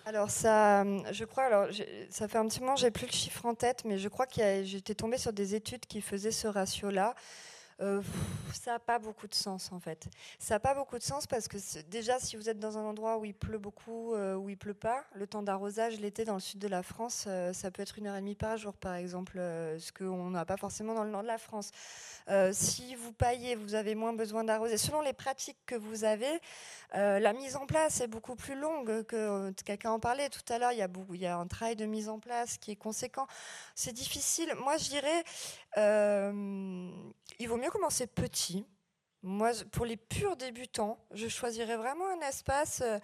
[0.06, 1.68] Alors ça, je crois, alors
[2.10, 4.64] ça fait un petit moment, j'ai plus le chiffre en tête, mais je crois que
[4.64, 7.14] j'étais tombée sur des études qui faisaient ce ratio-là.
[7.80, 8.02] Euh,
[8.54, 10.08] ça n'a pas beaucoup de sens en fait.
[10.40, 11.58] Ça n'a pas beaucoup de sens parce que
[11.90, 14.74] déjà si vous êtes dans un endroit où il pleut beaucoup, euh, où il pleut
[14.74, 18.00] pas, le temps d'arrosage l'été dans le sud de la France, euh, ça peut être
[18.00, 21.12] une heure et demie par jour par exemple, ce qu'on n'a pas forcément dans le
[21.12, 21.72] nord de la France.
[22.52, 24.78] si vous paillez, vous avez moins besoin d'arroser.
[24.78, 26.42] Selon les pratiques que vous avez,
[26.94, 30.72] la mise en place est beaucoup plus longue que quelqu'un en parlait tout à l'heure.
[30.72, 33.28] Il y a un travail de mise en place qui est conséquent.
[33.76, 34.54] C'est difficile.
[34.56, 35.24] Moi, je dirais,
[37.40, 38.66] il vaut mieux commencer petit.
[39.24, 43.00] Moi, pour les purs débutants, je choisirais vraiment un espace euh,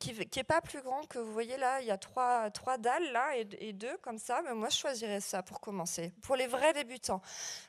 [0.00, 1.80] qui n'est pas plus grand que vous voyez là.
[1.82, 4.40] Il y a trois, trois dalles là et, deux comme ça.
[4.42, 6.12] Mais moi, je choisirais ça pour commencer.
[6.22, 7.20] Pour les vrais débutants.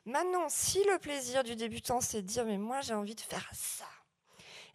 [0.05, 3.49] Maintenant, si le plaisir du débutant, c'est de dire mais moi, j'ai envie de faire
[3.53, 3.85] ça.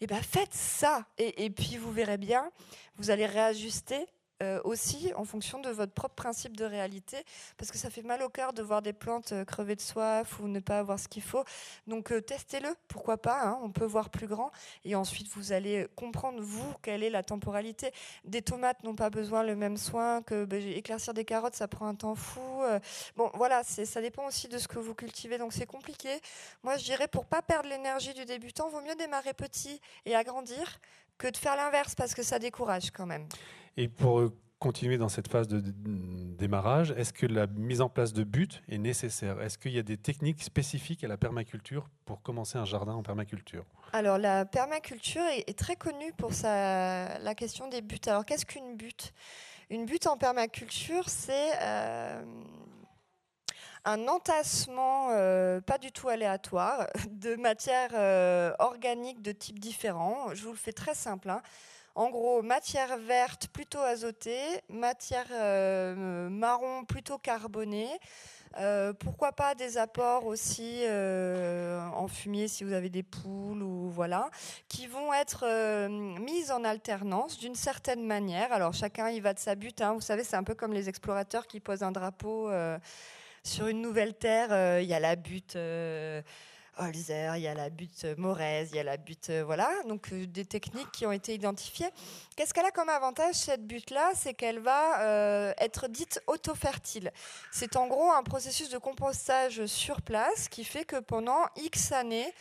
[0.01, 1.07] Eh bien, faites ça.
[1.17, 2.53] Et, et puis, vous verrez bien,
[2.97, 4.07] vous allez réajuster
[4.43, 7.19] euh, aussi en fonction de votre propre principe de réalité,
[7.57, 10.41] parce que ça fait mal au cœur de voir des plantes euh, crever de soif
[10.41, 11.45] ou ne pas avoir ce qu'il faut.
[11.87, 14.51] Donc euh, testez-le, pourquoi pas, hein, on peut voir plus grand,
[14.85, 17.93] et ensuite vous allez comprendre, vous, quelle est la temporalité.
[18.25, 21.87] Des tomates n'ont pas besoin le même soin que ben, éclaircir des carottes, ça prend
[21.87, 22.63] un temps fou.
[23.17, 26.21] bon, voilà, ça dépend aussi de ce que vous cultivez, donc c'est compliqué.
[26.65, 30.81] Moi, je dirais, pour pas perdre l'énergie du débutant, vaut mieux démarrer petit et agrandir
[31.19, 33.29] que de faire l'inverse, parce que ça décourage quand même.
[33.77, 38.13] Et pour euh, continuer dans cette phase de démarrage, est-ce que la mise en place
[38.13, 39.41] de buts est nécessaire?
[39.43, 43.03] Est-ce qu'il y a des techniques spécifiques à la permaculture pour commencer un jardin en
[43.03, 43.65] permaculture?
[43.93, 48.01] Alors la permaculture est, très connue pour sa, la question des buts.
[48.07, 49.13] Alors qu'est-ce qu'une butte
[49.71, 52.23] Une butte en permaculture, c'est euh,
[53.85, 60.33] un entassement euh, pas du tout aléatoire de matières organiques de types différents.
[60.33, 61.29] Je vous le fais très simple.
[61.29, 61.43] Hein.
[61.97, 67.89] En gros, matière verte plutôt azotée, matière euh, marron plutôt carbonée.
[68.59, 73.91] Euh, pourquoi pas des apports aussi euh, en fumier si vous avez des poules ou
[73.91, 74.29] voilà,
[74.69, 75.47] qui vont être
[76.19, 78.53] mises en alternance d'une certaine manière.
[78.53, 79.81] Alors chacun y va de sa butte.
[79.81, 79.93] Hein.
[79.93, 82.51] Vous savez, c'est un peu comme les explorateurs qui posent un drapeau
[83.45, 84.81] sur une nouvelle terre.
[84.81, 85.57] Il y a la butte
[86.79, 90.13] Holzer, il y a la butte Morez, il y a la butte, euh, voilà, donc
[90.13, 91.89] euh, des techniques qui ont été identifiées.
[92.37, 94.11] Qu'est-ce qu'elle a comme avantage cette butte-là?
[94.15, 97.13] C'est qu'elle va euh, être dite auto-fertile.
[97.53, 102.33] C'est en gros un processus de compostage sur place qui fait que pendant X années,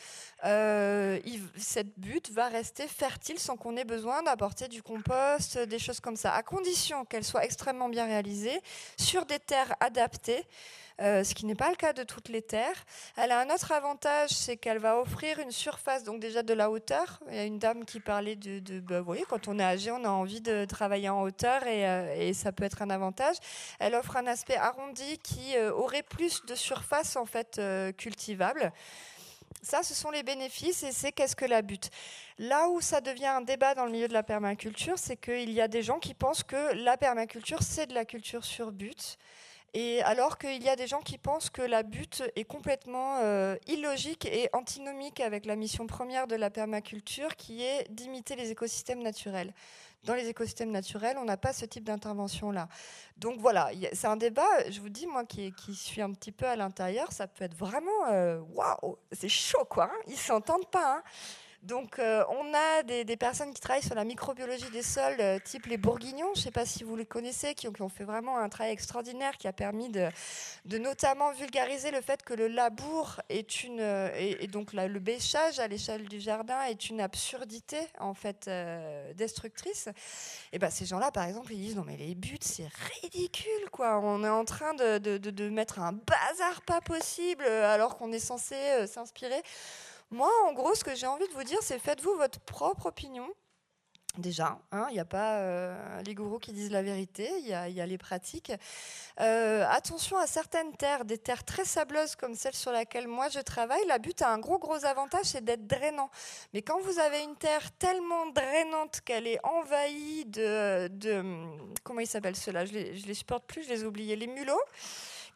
[1.58, 6.17] cette butte va rester fertile sans qu'on ait besoin d'apporter du compost, des choses comme
[6.17, 8.62] ça, à condition qu'elle soit extrêmement bien réalisée
[8.98, 10.46] sur des terres adaptées.
[11.01, 12.86] Euh, ce qui n'est pas le cas de toutes les terres.
[13.17, 16.69] Elle a un autre avantage, c'est qu'elle va offrir une surface, donc déjà de la
[16.69, 17.19] hauteur.
[17.29, 19.91] Il y a une dame qui parlait de, bah, vous voyez, quand on est âgé,
[19.91, 23.38] on a envie de travailler en hauteur et, euh, ça peut être un avantage.
[23.79, 27.60] Elle offre un aspect arrondi qui euh, aurait plus de surface en fait
[27.97, 28.71] cultivable.
[29.62, 31.89] Ça, ce sont les bénéfices et c'est qu'est-ce que la butte.
[32.38, 35.62] Là où ça devient un débat dans le milieu de la permaculture, c'est qu'il y
[35.62, 39.17] a des gens qui pensent que la permaculture, c'est de la culture sur butte.
[39.75, 43.55] Et alors qu'il y a des gens qui pensent que la butte est complètement euh,
[43.67, 49.01] illogique et antinomique avec la mission première de la permaculture qui est d'imiter les écosystèmes
[49.01, 49.51] naturels.
[50.03, 52.67] Dans les écosystèmes naturels, on n'a pas ce type d'intervention-là.
[53.17, 56.55] Donc voilà, c'est un débat, je vous dis, moi qui, suis un petit peu à
[56.55, 58.07] l'intérieur, ça peut être vraiment...
[58.12, 60.01] Euh, waouh, c'est chaud quoi, hein.
[60.07, 60.97] ils s'entendent pas.
[60.97, 61.03] Hein.
[61.63, 65.65] Donc, euh, on a des, personnes qui travaillent sur la microbiologie des sols, euh, type
[65.67, 66.32] les Bourguignons.
[66.34, 69.38] Je ne sais pas si vous les connaissez, qui ont, fait vraiment un travail extraordinaire,
[69.38, 70.10] qui a permis de,
[70.78, 75.60] notamment vulgariser le fait que le labour est une, euh, et, et donc le bêchage
[75.60, 79.89] à l'échelle du jardin est une absurdité en fait euh, destructrice.
[80.52, 82.69] Et ben ces gens-là, par exemple, ils disent non mais les buts c'est
[83.02, 83.99] ridicule quoi.
[83.99, 88.56] On est en train de, mettre un bazar pas possible euh, alors qu'on est censé
[88.56, 89.41] euh, s'inspirer.
[90.13, 93.28] Moi, en gros, ce que j'ai envie de vous dire, c'est faites-vous votre propre opinion.
[94.19, 97.54] Déjà, hein, il n'y a pas euh, les gourous qui disent la vérité, il y
[97.56, 98.52] a, les pratiques.
[99.19, 103.39] Euh, attention à certaines terres, des terres très sableuses comme celle sur laquelle moi je
[103.39, 103.84] travaille.
[103.88, 106.12] La butte a un gros gros avantage, c'est d'être drainant.
[106.54, 111.23] Mais quand vous avez une terre tellement drainante qu'elle est envahie de, de
[111.84, 114.15] comment ils s'appellent ceux-là Je les, les supporte plus, je les ai oubliés.
[114.15, 114.62] Les mulots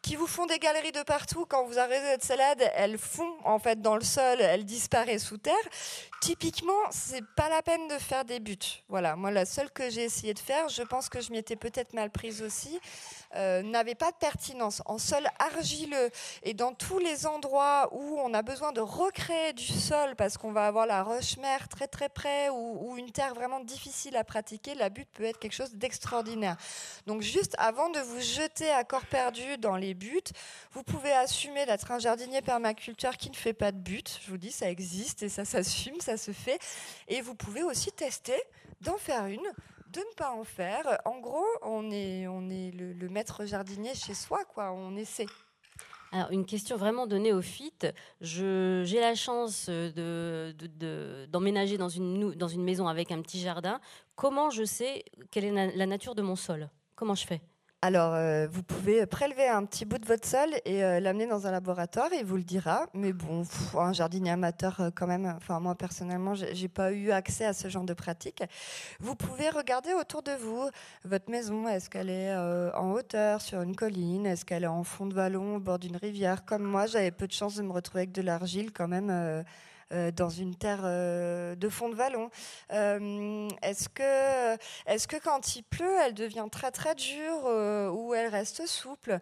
[0.02, 1.46] qui vous font des galeries de partout.
[1.46, 5.38] Quand vous arrêtez votre salade, elles font en fait dans le sol, elles disparaissent sous
[5.38, 5.54] terre.
[6.20, 8.58] Typiquement, c'est pas la peine de faire des buts.
[8.88, 11.56] Voilà, moi la seule que j'ai essayé de faire, je pense que je m'y étais
[11.56, 12.80] peut-être mal prise aussi,
[13.36, 14.82] euh, n'avait pas de pertinence.
[14.86, 16.10] En sol argileux
[16.42, 20.52] et dans tous les endroits où on a besoin de recréer du sol parce qu'on
[20.52, 24.74] va avoir la roche-mère très très près ou, ou une terre vraiment difficile à pratiquer,
[24.74, 26.56] la butte peut être quelque chose d'extraordinaire.
[27.06, 30.32] Donc juste avant de vous jeter à corps perdu dans les buttes,
[30.72, 34.20] vous pouvez assumer d'être un jardinier permaculteur qui ne fait pas de butte.
[34.24, 36.58] Je vous dis, ça existe et ça s'assume, ça se fait.
[37.08, 38.40] Et vous pouvez aussi tester
[38.80, 39.46] d'en faire une
[39.92, 40.98] de ne pas en faire.
[41.04, 44.72] En gros, on est, le, maître jardinier chez soi, quoi.
[44.72, 45.26] On essaie.
[46.12, 47.86] Alors, une question vraiment de néophyte.
[48.20, 53.80] J'ai la chance de- de- de- d'emménager dans, une, maison avec un petit jardin.
[54.16, 56.70] Comment je sais quelle est la nature de mon sol?
[56.96, 57.40] Comment je fais?
[57.80, 61.46] Alors, euh, vous pouvez prélever un petit bout de votre sol et euh, l'amener dans
[61.46, 62.86] un laboratoire, et il vous le dira.
[62.92, 63.44] Mais bon,
[63.78, 67.68] un jardinier amateur, euh, quand même, enfin, moi personnellement, j'ai pas eu accès à ce
[67.68, 68.42] genre de pratique.
[68.98, 70.68] Vous pouvez regarder autour de vous.
[71.04, 74.26] Votre maison, est-ce qu'elle est en hauteur, sur une colline?
[74.26, 76.44] Est-ce qu'elle est en fond de vallon, au bord d'une rivière?
[76.44, 79.44] Comme moi, j'avais peu de chance de me retrouver avec de l'argile quand même.
[79.92, 82.30] Euh, dans une terre euh, de fond de vallon.
[82.72, 84.54] Euh, est-ce que,
[84.86, 87.44] est-ce que quand il pleut, elle devient très très dure
[87.94, 89.18] ou elle reste souple?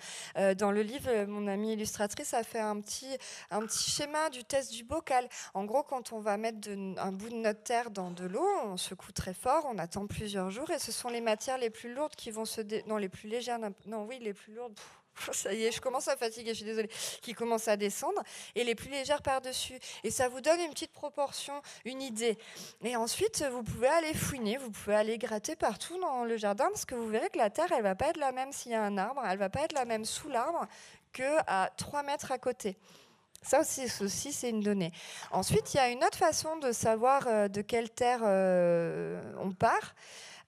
[0.59, 3.17] Dans le livre, mon amie illustratrice a fait un petit,
[3.51, 5.29] un petit schéma du test du bocal.
[5.55, 8.77] En gros, quand on va mettre un bout de notre terre dans de l'eau, on
[8.77, 12.15] secoue très fort, on attend plusieurs jours et ce sont les matières les plus lourdes
[12.17, 12.61] qui vont se...
[12.61, 13.59] dé- Non, les plus légères.
[13.87, 14.75] Non, oui, les plus lourdes.
[15.33, 16.91] Ça y est, je commence à fatiguer, je suis désolée.
[17.23, 18.23] Qui commencent à descendre
[18.55, 19.79] et les plus légères par-dessus.
[20.05, 22.39] Et ça vous donne une petite proportion, une idée.
[22.85, 26.85] Et ensuite, vous pouvez aller fouiner, vous pouvez aller gratter partout dans le jardin parce
[26.85, 28.83] que vous verrez que la terre, elle va pas être la même s'il y a
[28.83, 30.67] un arbre, elle va pas être la même sous l'arbre
[31.13, 32.77] que à 3 mètres à côté.
[33.43, 34.93] Ça aussi, ça aussi, c'est une donnée.
[35.31, 39.53] Ensuite, il y a une autre façon de savoir euh, de quelle terre euh, on
[39.53, 39.95] part.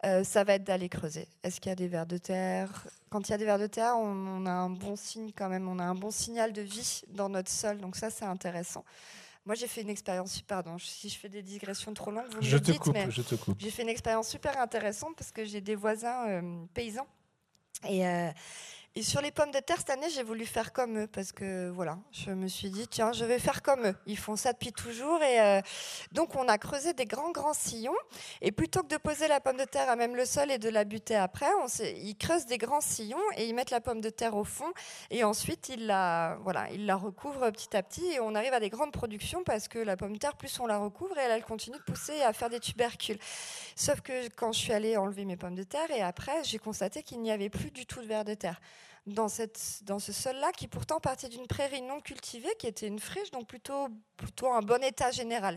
[0.06, 1.26] Euh, ça va être d'aller creuser.
[1.42, 2.86] Est-ce qu'il y a des vers de terre?
[3.10, 4.06] Quand il y a des vers de terre, on,
[4.42, 7.28] on a un bon signe quand même, on a un bon signal de vie dans
[7.28, 7.78] notre sol.
[7.78, 8.84] Donc ça, c'est intéressant.
[9.44, 12.42] Moi, j'ai fait une expérience, pardon, si je fais des digressions trop longues, vous me
[12.42, 13.58] Je le te dites, coupe, mais je te coupe.
[13.58, 17.06] j'ai fait une expérience super intéressante parce que j'ai des voisins euh, paysans.
[17.88, 18.30] Et, euh,
[18.98, 21.68] et sur les pommes de terre, cette année, j'ai voulu faire comme eux parce que
[21.68, 23.94] voilà, je me suis dit, tiens, je vais faire comme eux.
[24.06, 25.22] Ils font ça depuis toujours.
[25.22, 25.60] Et euh,
[26.10, 27.94] donc, on a creusé des grands, grands sillons.
[28.42, 30.68] Et plutôt que de poser la pomme de terre à même le sol et de
[30.68, 31.46] la buter après,
[31.80, 34.72] ils creusent des grands sillons et ils mettent la pomme de terre au fond.
[35.10, 38.04] Et ensuite, ils la, voilà, ils la recouvrent petit à petit.
[38.04, 40.66] Et on arrive à des grandes productions parce que la pomme de terre, plus on
[40.66, 43.20] la recouvre, et elle, elle continue de pousser et à faire des tubercules.
[43.76, 47.04] Sauf que quand je suis allée enlever mes pommes de terre, et après, j'ai constaté
[47.04, 48.60] qu'il n'y avait plus du tout de vers de terre.
[49.06, 52.98] Dans, cette, dans ce sol-là, qui pourtant partait d'une prairie non cultivée, qui était une
[52.98, 55.56] friche, donc plutôt, plutôt un bon état général.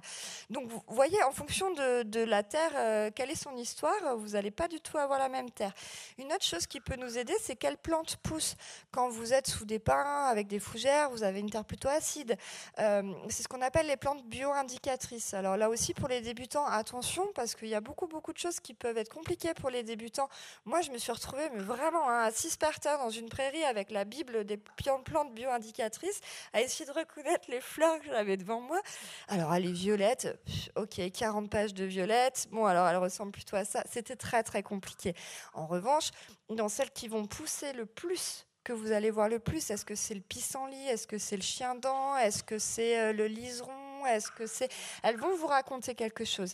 [0.49, 4.29] Donc vous voyez, en fonction de, de la terre, euh, quelle est son histoire, vous
[4.29, 5.73] n'allez pas du tout avoir la même terre.
[6.17, 8.55] Une autre chose qui peut nous aider, c'est quelles plantes poussent.
[8.91, 12.37] Quand vous êtes sous des pins, avec des fougères, vous avez une terre plutôt acide.
[12.79, 15.33] Euh, c'est ce qu'on appelle les plantes bio-indicatrices.
[15.33, 18.61] Alors là aussi, pour les débutants, attention, parce qu'il y a beaucoup, beaucoup de choses
[18.61, 20.29] qui peuvent être compliquées pour les débutants.
[20.63, 23.91] Moi, je me suis retrouvée mais vraiment hein, assise par terre dans une prairie avec
[23.91, 26.21] la Bible des plantes bio-indicatrices,
[26.53, 28.79] à essayer de reconnaître les fleurs que j'avais devant moi.
[29.27, 30.39] Alors, elle est violette,
[30.75, 32.47] ok, 40 pages de violette.
[32.51, 33.83] Bon, alors elle ressemble plutôt à ça.
[33.89, 35.13] C'était très, très compliqué.
[35.53, 36.11] En revanche,
[36.49, 39.95] dans celles qui vont pousser le plus, que vous allez voir le plus, est-ce que
[39.95, 44.29] c'est le pissenlit, est-ce que c'est le chien-dent, est-ce que c'est euh, le liseron, est-ce
[44.31, 44.69] que c'est...
[45.03, 46.53] Elles vont vous raconter quelque chose.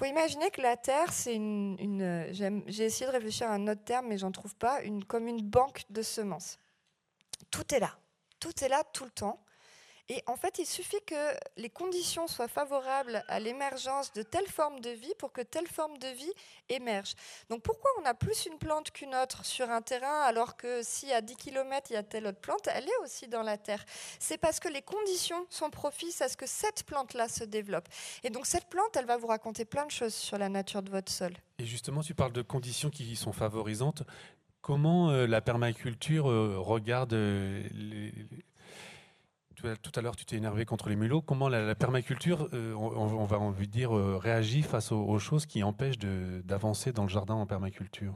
[0.00, 2.26] Faut imaginer que la Terre, c'est une...
[2.30, 5.28] j'aime- J'ai essayé de réfléchir à un autre terme, mais j'en trouve pas, une, comme
[5.28, 6.58] une banque de semences.
[7.50, 7.98] Tout est là.
[8.38, 9.44] Tout est là tout le temps.
[10.12, 11.14] Et en fait, il suffit que
[11.56, 15.98] les conditions soient favorables à l'émergence de telle forme de vie pour que telle forme
[15.98, 16.32] de vie
[16.68, 17.14] émerge.
[17.48, 21.12] Donc pourquoi on a plus une plante qu'une autre sur un terrain alors que si
[21.12, 23.84] à 10 km il y a telle autre plante, elle est aussi dans la terre?
[24.18, 27.86] C'est parce que les conditions sont propices à ce que cette plante-là se développe.
[28.24, 30.90] Et donc cette plante, elle va vous raconter plein de choses sur la nature de
[30.90, 31.34] votre sol.
[31.60, 34.02] Et justement, tu parles de conditions qui sont favorisantes.
[34.60, 38.12] Comment euh, la permaculture euh, regarde euh, les,
[39.82, 41.22] tout à l'heure, tu t'es énervé contre les mulots.
[41.22, 45.62] Comment la, permaculture, euh, on, va envie de dire, euh, réagit face aux, choses qui
[45.62, 48.14] empêchent d'avancer dans le jardin en permaculture?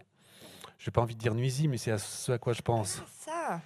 [0.78, 3.00] Je n'ai pas envie de dire nuisible, mais c'est à ce à quoi je pense.
[3.00, 3.60] Ah,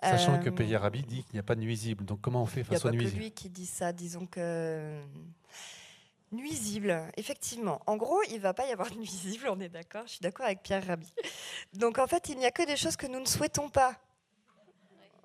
[0.00, 0.16] ça.
[0.18, 2.04] Sachant que euh, Pays Arabi dit qu'il n'y a pas de nuisible.
[2.04, 3.66] Donc comment on fait face aux nuisibles Il n'y a pas que lui qui dit
[3.66, 3.92] ça.
[3.92, 5.00] Disons que
[6.32, 7.80] nuisible, effectivement.
[7.86, 10.02] En gros, il ne va pas y avoir de nuisible, on est d'accord.
[10.06, 11.12] Je suis d'accord avec Pierre Rabhi.
[11.74, 13.96] Donc en fait, il n'y a que des choses que nous ne souhaitons pas.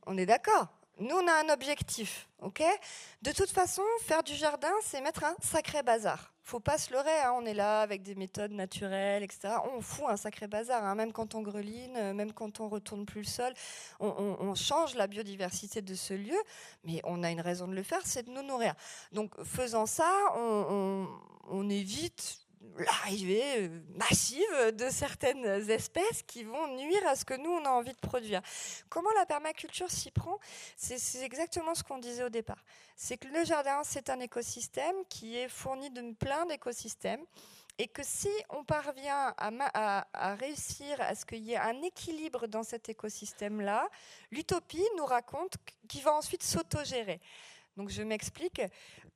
[0.06, 0.68] On est d'accord
[1.00, 2.64] nous, on a un objectif, ok?
[3.22, 6.34] De toute façon, faire du jardin, c'est mettre un sacré bazar.
[6.44, 9.56] Faut pas se leurrer, hein, on est là avec des méthodes naturelles, etc.
[9.76, 13.06] On fout un sacré bazar, hein, même quand on greline, euh, même quand on retourne
[13.06, 13.54] plus le sol,
[14.00, 16.38] on, change la biodiversité de ce lieu,
[16.84, 18.74] mais on a une raison de le faire, c'est de nous nourrir.
[19.12, 22.47] Donc, faisant ça, on évite
[22.78, 27.70] l'arrivée euh, massive de certaines espèces qui vont nuire à ce que nous, on a
[27.70, 28.42] envie de produire.
[28.90, 30.40] Comment la permaculture s'y prend?
[30.76, 32.64] C'est exactement ce qu'on disait au départ.
[32.96, 37.24] C'est que le jardin, c'est un écosystème qui est fourni de plein d'écosystèmes
[37.78, 42.48] et que si on parvient à, à, réussir à ce qu'il y ait un équilibre
[42.48, 43.88] dans cet écosystème-là,
[44.32, 45.58] l'utopie nous raconte
[45.88, 47.22] qu'il va ensuite s'autogérer.
[47.78, 48.62] Donc je m'explique.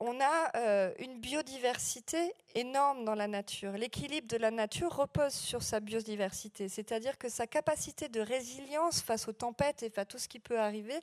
[0.04, 3.74] On a euh, une biodiversité énorme dans la nature.
[3.74, 9.28] L'équilibre de la nature repose sur sa biodiversité, c'est-à-dire que sa capacité de résilience face
[9.28, 11.00] aux tempêtes et face à tout ce qui peut arriver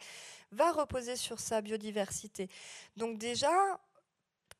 [0.50, 2.48] va reposer sur sa biodiversité.
[2.96, 3.78] Donc déjà,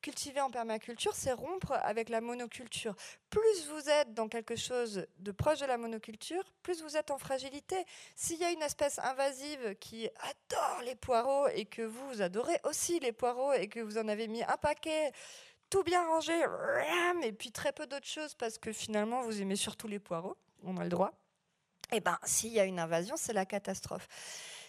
[0.00, 2.94] cultiver en permaculture, c'est rompre avec la monoculture.
[3.30, 7.18] Plus vous êtes dans quelque chose de proche de la monoculture, plus vous êtes en
[7.18, 7.76] fragilité.
[8.14, 13.00] S'il y a une espèce invasive qui adore les poireaux et que vous adorez aussi
[13.00, 15.12] les poireaux et que vous en avez mis un paquet,
[15.70, 16.34] tout bien rangé,
[17.22, 20.76] et puis très peu d'autres choses parce que finalement vous aimez surtout les poireaux, on
[20.78, 21.12] a le droit.
[21.90, 24.08] Eh bien, s'il y a une invasion, c'est la catastrophe.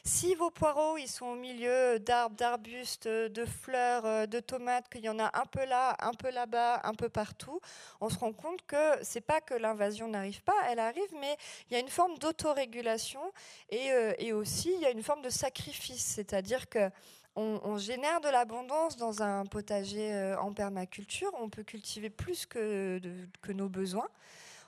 [0.04, 5.02] Si vos poireaux, ils sont au milieu d'arbres, d'arbustes, de fleurs, euh, de tomates, qu'il
[5.02, 7.60] y en a un peu là, un peu là-bas, un peu partout,
[8.00, 11.38] on se rend compte que c'est pas que l'invasion n'arrive pas, elle arrive, mais
[11.70, 13.22] il y a une forme d'autorégulation
[13.70, 16.90] et, euh, aussi il y a une forme de sacrifice, c'est-à-dire que
[17.36, 21.32] on, génère de l'abondance dans un potager euh, en permaculture.
[21.40, 23.00] On peut cultiver plus que
[23.48, 24.10] nos besoins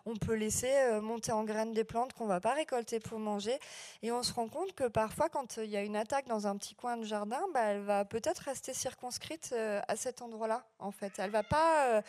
[0.05, 3.57] on peut laisser euh, monter en graines des plantes qu'on va pas récolter pour manger.
[4.01, 6.47] Et on se rend compte que parfois, quand euh, il y a une attaque dans
[6.47, 10.65] un petit coin de jardin, bah, elle va peut-être rester circonscrite euh, à cet endroit-là,
[10.79, 11.13] en fait.
[11.17, 12.03] Elle va pas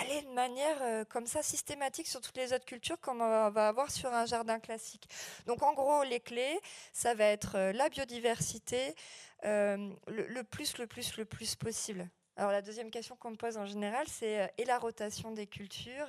[0.00, 3.90] aller de manière comme ça systématique sur toutes les autres cultures comme on va avoir
[3.90, 5.08] sur un jardin classique.
[5.46, 6.58] Donc en gros, les clés,
[6.92, 8.94] ça va être la biodiversité,
[9.42, 12.08] le, plus, le plus, le plus possible.
[12.36, 16.08] Alors la deuxième question qu'on me pose en général, c'est et la rotation des cultures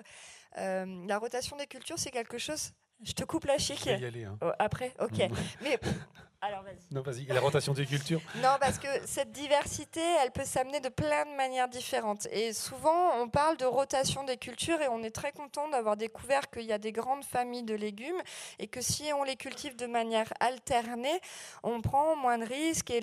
[0.58, 2.72] euh, la rotation des cultures, c'est quelque chose.
[3.04, 3.86] Je te coupe la chic.
[3.86, 4.38] y aller, hein.
[4.42, 5.30] Oh, après, ok.
[5.62, 5.78] Mais
[6.42, 6.94] alors vas-y.
[6.94, 7.26] Non, vas-y.
[7.26, 8.22] la rotation des cultures?
[8.36, 12.28] non, parce que cette diversité, elle peut s'amener de plein de manières différentes.
[12.32, 16.50] Et souvent, on parle de rotation des cultures et on est très content d'avoir découvert
[16.50, 18.22] qu'il y a des grandes familles de légumes
[18.60, 21.20] et que si on les cultive de manière alternée,
[21.64, 23.02] on prend moins de risques et,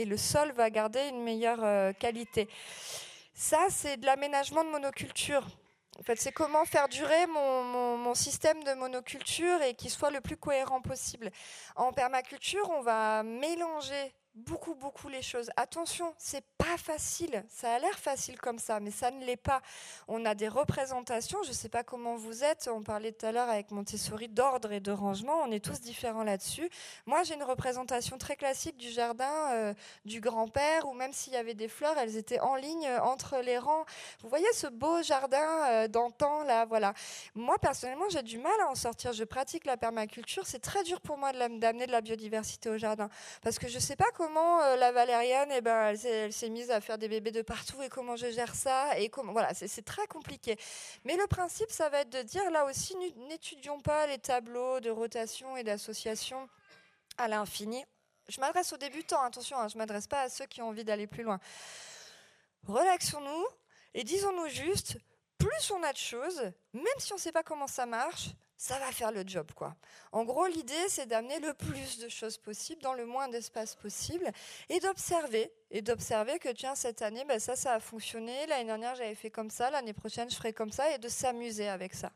[0.00, 2.48] et, le sol va garder une meilleure euh, qualité.
[3.34, 5.46] Ça, c'est de l'aménagement de monoculture.
[6.16, 11.30] C'est comment faire durer mon, système de monoculture et qu'il soit le plus cohérent possible.
[11.74, 15.50] En permaculture, on va mélanger beaucoup, beaucoup les choses.
[15.56, 17.44] Attention, c'est pas facile.
[17.48, 19.62] Ça a l'air facile comme ça, mais ça ne l'est pas.
[20.08, 21.42] On a des représentations.
[21.44, 22.68] Je sais pas comment vous êtes.
[22.72, 25.42] On parlait tout à l'heure avec Montessori d'ordre et de rangement.
[25.44, 26.68] On est tous différents là-dessus.
[27.06, 29.74] Moi, j'ai une représentation très classique du jardin euh,
[30.04, 33.58] du grand-père, où même s'il y avait des fleurs, elles étaient en ligne entre les
[33.58, 33.84] rangs.
[34.20, 36.92] Vous voyez ce beau jardin euh, d'antan là, voilà.
[37.34, 39.12] Moi, personnellement, j'ai du mal à en sortir.
[39.12, 40.46] Je pratique la permaculture.
[40.46, 43.08] C'est très dur pour moi d'amener de la biodiversité au jardin
[43.42, 46.70] parce que je sais pas comment comment euh, la valériane, eh ben, elle s'est mise
[46.70, 49.84] à faire des bébés de partout et comment je gère ça et comment, voilà, c'est
[49.84, 50.56] très compliqué.
[51.04, 52.96] Mais le principe, ça va être de dire là aussi,
[53.28, 56.48] n'étudions pas les tableaux de rotation et d'association
[57.18, 57.84] à l'infini.
[58.28, 60.84] Je m'adresse aux débutants, attention, hein, je ne m'adresse pas à ceux qui ont envie
[60.84, 61.38] d'aller plus loin.
[62.66, 63.44] Relaxons-nous
[63.92, 64.96] et disons-nous juste,
[65.36, 68.78] plus on a de choses, même si on ne sait pas comment ça marche, ça
[68.78, 69.50] va faire le job.
[69.54, 69.74] quoi.
[70.12, 74.30] En gros, l'idée, c'est d'amener le plus de choses possible dans le moins d'espace possible
[74.68, 75.50] et d'observer.
[75.70, 78.46] Et d'observer que, tiens, cette année, ben, ça, ça a fonctionné.
[78.46, 79.70] L'année dernière, j'avais fait comme ça.
[79.70, 80.94] L'année prochaine, je ferai comme ça.
[80.94, 82.12] Et de s'amuser avec ça.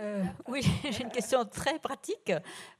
[0.00, 0.60] Euh, oui,
[0.90, 2.32] j'ai une question très pratique.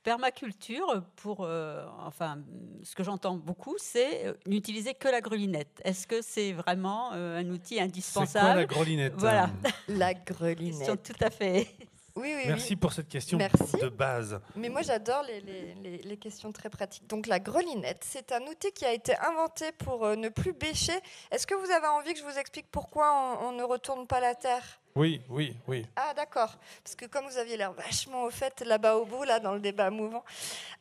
[0.03, 2.39] Permaculture, pour, euh, enfin,
[2.83, 5.81] ce que j'entends beaucoup, c'est euh, n'utiliser que la grelinette.
[5.85, 9.51] Est-ce que c'est vraiment un outil indispensable C'est quoi la grelinette Voilà.
[9.89, 11.03] La grelinette.
[11.03, 11.69] tout à fait.
[12.17, 13.77] Oui, oui, Merci pour cette question Merci.
[13.81, 14.41] de base.
[14.57, 17.07] Mais moi, j'adore les, les, les, questions très pratiques.
[17.07, 20.99] Donc, la grelinette, c'est un outil qui a été inventé pour ne plus bêcher.
[21.31, 24.21] Est-ce que vous avez envie que je vous explique pourquoi on, on ne retourne pas
[24.21, 24.81] la terre?
[24.97, 25.85] Oui, oui, oui.
[25.95, 29.41] Ah d'accord, parce que comme vous aviez l'air vachement au fait là-bas au bout, là
[29.41, 30.25] dans le débat mouvant,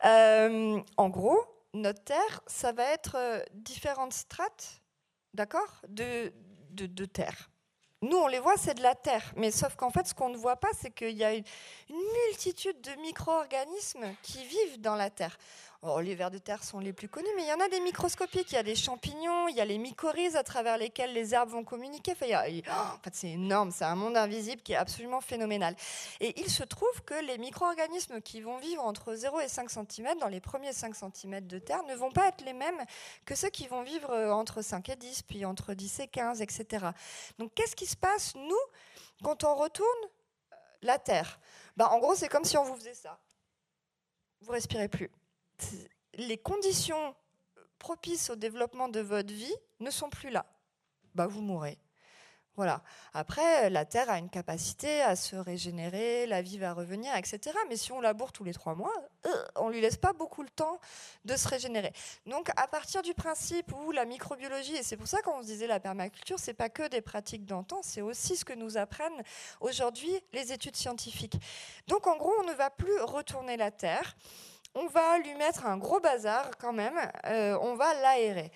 [0.06, 1.38] euh, en gros,
[1.74, 4.80] notre terre, ça va être euh, différentes strates,
[5.34, 6.32] d'accord, de,
[6.70, 7.50] de, de, terre.
[8.02, 10.36] Nous, on les voit, c'est de la terre, mais sauf qu'en fait, ce qu'on ne
[10.36, 11.44] voit pas, c'est qu'il y a une,
[12.28, 15.38] multitude de micro-organismes qui vivent dans la terre.
[15.82, 17.80] Oh, les vers de terre sont les plus connus, mais il y en a des
[17.80, 18.50] microscopiques.
[18.52, 21.50] Il y a des champignons, il y a les mycorhizes à travers lesquelles les herbes
[21.50, 22.12] vont communiquer.
[22.12, 25.76] Enfin, en fait, c'est énorme, c'est un monde invisible qui est absolument phénoménal.
[26.20, 30.18] Et il se trouve que les micro-organismes qui vont vivre entre 0 et 5 cm,
[30.18, 32.82] dans les premiers 5 cm de terre, ne vont pas être les mêmes
[33.26, 36.40] que ceux qui vont vivre euh, entre 5 et 10, puis entre 10 et 15,
[36.40, 36.86] etc.
[37.38, 38.56] Donc, qu'est-ce qui se passe, nous,
[39.22, 39.88] quand on retourne
[40.52, 41.38] euh, la terre?
[41.76, 43.18] Ben, En gros, c'est comme si on vous faisait ça.
[44.40, 45.10] Vous respirez plus
[46.14, 47.14] les conditions
[47.78, 50.46] propices au développement de votre vie ne sont plus là.
[51.14, 51.78] Bah, vous mourrez.
[52.56, 52.82] Voilà.
[53.12, 57.54] Après, la Terre a une capacité à se régénérer, la vie va revenir, etc.
[57.68, 58.94] Mais si on laboure tous les trois mois,
[59.26, 60.80] euh, on lui laisse pas beaucoup le temps
[61.26, 61.92] de se régénérer.
[62.24, 65.66] Donc, à partir du principe où la microbiologie, et c'est pour ça qu'on se disait
[65.66, 69.22] la permaculture, c'est pas que des pratiques d'antan, c'est aussi ce que nous apprennent
[69.60, 71.36] aujourd'hui les études scientifiques.
[71.88, 74.16] Donc, en gros, on ne va plus retourner la Terre
[74.76, 78.52] on va lui mettre un gros bazar quand même, euh, on va l'aérer.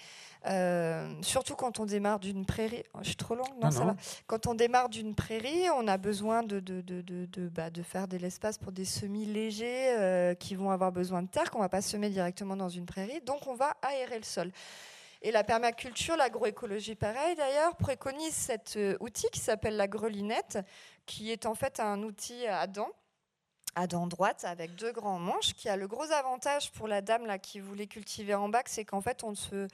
[0.46, 2.82] Euh, surtout quand on démarre d'une prairie.
[2.94, 3.96] Oh, je suis trop longue, non, ça va.
[4.26, 8.08] Quand on démarre d'une prairie, on a besoin de, de, de, de, bah, de faire
[8.08, 11.64] de l'espace pour des semis légers euh, qui vont avoir besoin de terre, qu'on ne
[11.64, 13.20] va pas semer directement dans une prairie.
[13.22, 14.50] Donc on va aérer le sol.
[15.22, 20.58] Et la permaculture, l'agroécologie, pareil d'ailleurs, préconise cet outil qui s'appelle la grelinette,
[21.04, 22.92] qui est en fait un outil à dents
[23.74, 27.26] à dents droite avec deux grands manches qui a le gros avantage pour la dame
[27.26, 29.68] là qui voulait cultiver en bac c'est qu'en fait on ne se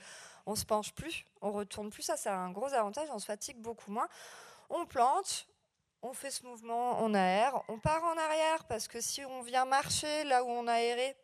[0.45, 3.57] on se penche plus on retourne plus ça c'est un gros avantage on se fatigue
[3.57, 4.07] beaucoup moins
[4.69, 5.47] on plante
[6.01, 9.65] on fait ce mouvement on aère on part en arrière parce que si on vient
[9.65, 11.15] marcher là où on a aéré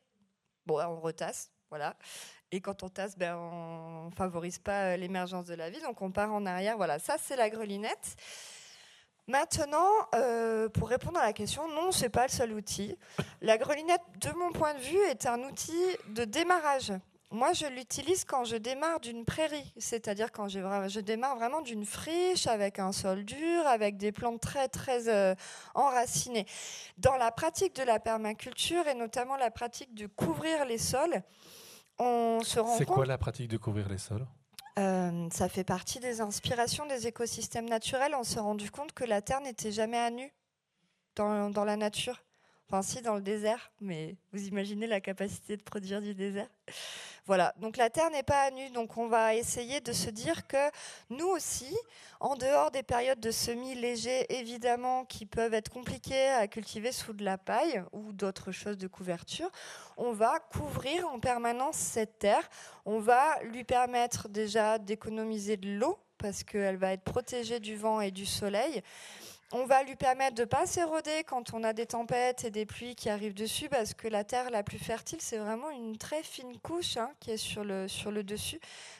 [0.65, 1.95] bon on retasse voilà
[2.53, 6.31] et quand on tasse, ben, on favorise pas l'émergence de la vie, donc on part
[6.31, 6.77] en arrière.
[6.77, 8.15] Voilà, ça c'est la grelinette.
[9.27, 12.97] Maintenant, euh, pour répondre à la question, non, c'est pas le seul outil.
[13.41, 16.91] La grelinette, de mon point de vue, est un outil de démarrage.
[17.31, 21.85] Moi, je l'utilise quand je démarre d'une prairie, c'est-à-dire quand je, je, démarre vraiment d'une
[21.85, 25.33] friche avec un sol dur, avec des plantes très très euh,
[25.73, 26.45] enracinées.
[26.99, 31.23] Dans la pratique de la permaculture et notamment la pratique de couvrir les sols,
[31.97, 32.77] on se rend compte.
[32.77, 34.27] C'est quoi la pratique de couvrir les sols?
[34.79, 38.15] Euh, ça fait partie des inspirations des écosystèmes naturels.
[38.15, 40.31] On s'est rendu compte que la Terre n'était jamais à nu
[41.15, 42.23] dans, dans, la nature.
[42.69, 46.49] Enfin, si, dans le désert, mais vous imaginez la capacité de produire du désert
[47.25, 50.45] voilà, donc la Terre n'est pas à nu, donc on va essayer de se dire
[50.45, 50.69] que
[51.09, 51.73] nous aussi,
[52.19, 57.13] en dehors des périodes de semis légers, évidemment, qui peuvent être compliquées à cultiver sous
[57.13, 59.49] de la paille ou d'autres choses de couverture,
[59.95, 62.49] on va couvrir en permanence cette terre.
[62.83, 68.01] On va lui permettre déjà d'économiser de l'eau parce qu'elle va être protégée du vent
[68.01, 68.81] et du soleil
[69.55, 72.65] on va lui permettre de ne pas s'éroder quand on a des tempêtes et des
[72.65, 76.23] pluies qui arrivent dessus, parce que la terre la plus fertile, c'est vraiment une très
[76.23, 78.59] fine couche hein, qui est sur le, sur le dessus.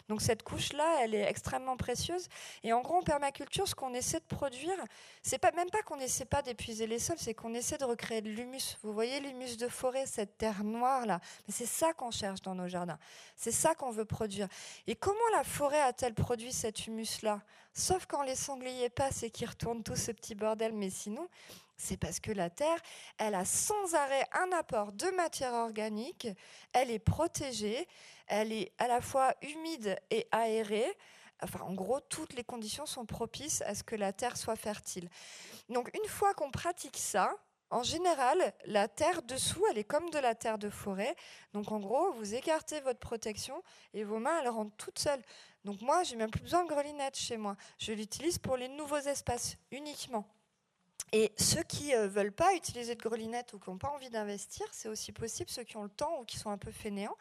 [0.09, 2.27] Donc cette couche-là, elle est extrêmement précieuse.
[2.63, 4.77] Et en gros, en permaculture, ce qu'on essaie de produire,
[5.23, 8.21] c'est pas même pas qu'on essaie pas d'épuiser les sols, c'est qu'on essaie de recréer
[8.21, 8.77] de l'humus.
[8.83, 11.19] Vous voyez l'humus de forêt, cette terre noire là.
[11.49, 12.99] C'est ça qu'on cherche dans nos jardins.
[13.35, 14.47] C'est ça qu'on veut produire.
[14.85, 17.41] Et comment la forêt a-t-elle produit cet humus là
[17.73, 20.73] Sauf quand les sangliers passent et qu'ils retournent tout ce petit bordel.
[20.73, 21.27] Mais sinon,
[21.75, 22.79] c'est parce que la Terre,
[23.17, 26.27] elle a sans arrêt un apport de matière organique,
[26.71, 27.87] elle est protégée,
[28.27, 30.97] elle est à la fois humide et aérée.
[31.41, 35.09] Enfin, en gros, toutes les conditions sont propices à ce que la terre soit fertile.
[35.69, 37.35] Donc, une fois qu'on pratique ça,
[37.69, 41.15] en général, la terre dessous, elle est comme de la terre de forêt.
[41.53, 43.63] Donc, en gros, vous écartez votre protection
[43.95, 45.23] et vos mains, elles rentrent toutes seules.
[45.63, 47.55] Donc, moi, j'ai même plus besoin de grelinette chez moi.
[47.79, 50.27] Je l'utilise pour les nouveaux espaces uniquement.
[51.11, 54.65] Et ceux qui ne veulent pas utiliser de grelinette ou qui n'ont pas envie d'investir,
[54.71, 57.15] c'est aussi possible, ceux qui ont le temps ou qui sont un peu fainéants,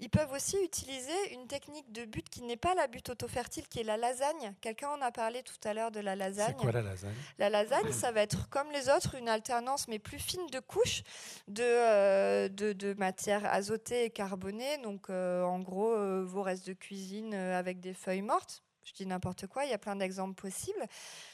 [0.00, 3.80] ils peuvent aussi utiliser une technique de butte qui n'est pas la butte autofertile, qui
[3.80, 4.54] est la lasagne.
[4.60, 6.54] Quelqu'un en a parlé tout à l'heure de la lasagne.
[6.56, 7.14] C'est quoi la lasagne?
[7.38, 11.02] La lasagne, ça va être comme les autres, une alternance mais plus fine de couches
[11.48, 14.78] de, euh, de, de matières azotées et carbonées.
[14.78, 18.62] Donc euh, en gros, euh, vos restes de cuisine euh, avec des feuilles mortes.
[18.82, 20.84] Je dis n'importe quoi, il y a plein d'exemples possibles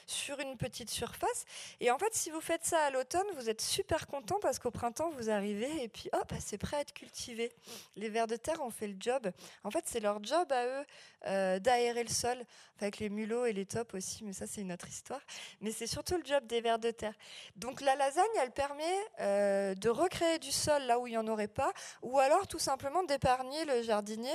[0.06, 1.44] sur une petite surface.
[1.80, 4.70] Et en fait, si vous faites ça à l'automne, vous êtes super content parce qu'au
[4.70, 7.52] printemps, vous arrivez et puis hop, c'est prêt à être cultivé.
[7.96, 9.30] Les vers de terre ont fait le job.
[9.64, 10.86] En fait, c'est leur job à eux
[11.26, 12.38] euh, d'aérer le sol,
[12.78, 15.20] avec les mulots et les tops aussi, mais ça, c'est une autre histoire.
[15.60, 17.14] Mais c'est surtout le job des vers de terre.
[17.56, 18.84] Donc la lasagne, elle permet
[19.20, 22.60] euh, de recréer du sol là où il n'y en aurait pas, ou alors tout
[22.60, 24.30] simplement d'épargner le jardinier.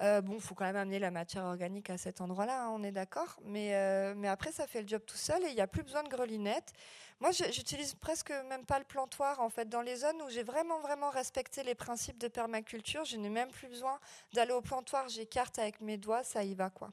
[0.00, 2.82] Euh, bon, il faut quand même amener la matière organique à cet endroit-là, hein, on
[2.82, 3.36] est d'accord.
[3.44, 6.02] Mais, mais après, ça fait le job tout seul et il n'y a plus besoin
[6.02, 6.72] de grelinette.
[7.20, 9.40] Moi, j'utilise presque même pas le plantoir.
[9.40, 13.16] En fait, dans les zones où j'ai vraiment, vraiment respecté les principes de permaculture, je
[13.16, 13.98] n'ai même plus besoin
[14.32, 15.08] d'aller au plantoir.
[15.08, 16.92] J'écarte avec mes doigts, ça y va, quoi.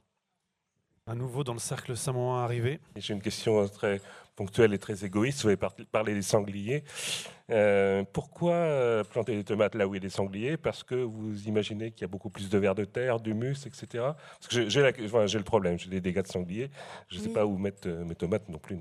[1.07, 2.79] Un nouveau dans le cercle samoan arrivé.
[2.97, 4.01] J'ai une question euh, très
[4.35, 5.41] ponctuelle et très égoïste.
[5.41, 6.83] Vous avez par- parlé des sangliers.
[7.49, 10.57] Euh, pourquoi euh, planter des tomates là où il y a des sangliers?
[10.57, 13.85] Parce que vous imaginez qu'il y a beaucoup plus de vers de terre, d'humus, etc.
[13.93, 16.69] Parce que j'ai- enfin, le problème, j'ai des dégâts de sangliers.
[17.07, 17.33] Je ne sais Oui.
[17.33, 18.77] pas où mettre mes tomates non plus.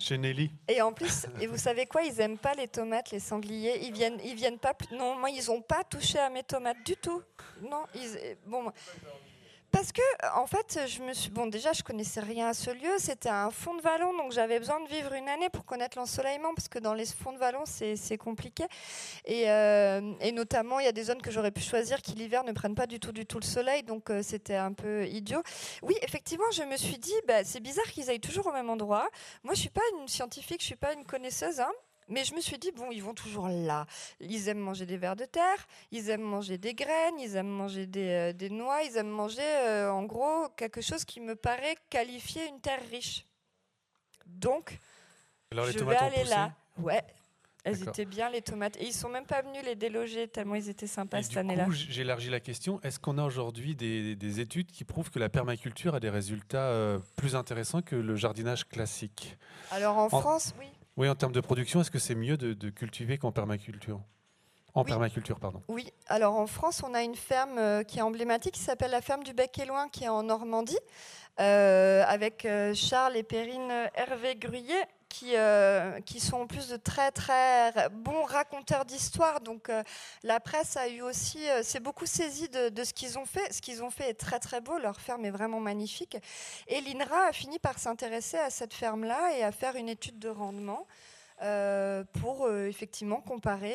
[0.00, 0.50] Chez Nelly.
[0.66, 2.02] Et en plus, et vous savez quoi?
[2.02, 3.78] Ils aiment pas les tomates, les sangliers.
[3.86, 4.74] Ils viennent, ils viennent pas.
[4.74, 7.22] plus- Non, moi, ils ont pas touché à mes tomates du tout.
[7.62, 8.36] Non, ils.
[8.46, 8.72] Bon.
[9.72, 10.02] Parce que,
[10.34, 11.30] en fait, je me suis.
[11.30, 12.90] Bon, déjà, je connaissais rien à ce lieu.
[12.98, 16.54] C'était un fond de vallon, donc j'avais besoin de vivre une année pour connaître l'ensoleillement,
[16.54, 18.64] parce que dans les fonds de vallon, c'est compliqué.
[19.24, 22.44] Et, euh, et notamment, il y a des zones que j'aurais pu choisir qui l'hiver
[22.44, 25.42] ne prennent pas du tout, du tout le soleil, donc euh, c'était un peu idiot.
[25.82, 29.08] Oui, effectivement, je me suis dit, bah, c'est bizarre qu'ils aillent toujours au même endroit.
[29.44, 31.72] Moi, je suis pas une scientifique, je suis pas une connaisseuse, hein,
[32.10, 33.86] mais je me suis dit, bon, ils vont toujours là.
[34.20, 37.86] Ils aiment manger des vers de terre, ils aiment manger des graines, ils aiment manger
[37.86, 41.76] des, euh, des noix, ils aiment manger, euh, en gros, quelque chose qui me paraît
[41.88, 43.24] qualifier une terre riche.
[44.26, 44.78] Donc,
[45.50, 46.52] Alors les je vais aller là.
[46.78, 47.02] Ouais.
[47.62, 48.76] Elles étaient bien, les tomates.
[48.78, 51.38] Et ils sont même pas venus les déloger tellement ils étaient sympas Et cette du
[51.38, 51.66] année-là.
[51.70, 52.80] j'élargis la question.
[52.82, 56.70] Est-ce qu'on a aujourd'hui des, des études qui prouvent que la permaculture a des résultats
[56.70, 59.36] euh, plus intéressants que le jardinage classique?
[59.72, 60.68] Alors en France, oui.
[60.96, 64.00] Oui, en termes de production, est-ce que c'est mieux de, de cultiver qu'en permaculture?
[64.74, 64.88] En Oui.
[64.88, 65.62] permaculture, pardon.
[65.68, 69.00] Oui, alors en France, on a une ferme euh, qui est emblématique, qui s'appelle la
[69.00, 70.78] ferme du Bec et Loin, qui est en Normandie,
[71.40, 76.76] euh, avec euh, Charles et Perrine Hervé Gruyet, qui, euh, qui sont en plus de
[76.76, 79.42] très très bons raconteurs d'histoires.
[79.42, 79.82] Donc euh,
[80.22, 83.52] la presse a eu aussi, euh, s'est beaucoup saisie de, ce qu'ils ont fait.
[83.52, 86.16] Ce qu'ils ont fait est très très beau, leur ferme est vraiment magnifique.
[86.68, 90.30] Et l'INRA a fini par s'intéresser à cette ferme-là et à faire une étude de
[90.30, 90.86] rendement.
[91.42, 93.74] euh, pour effectivement comparer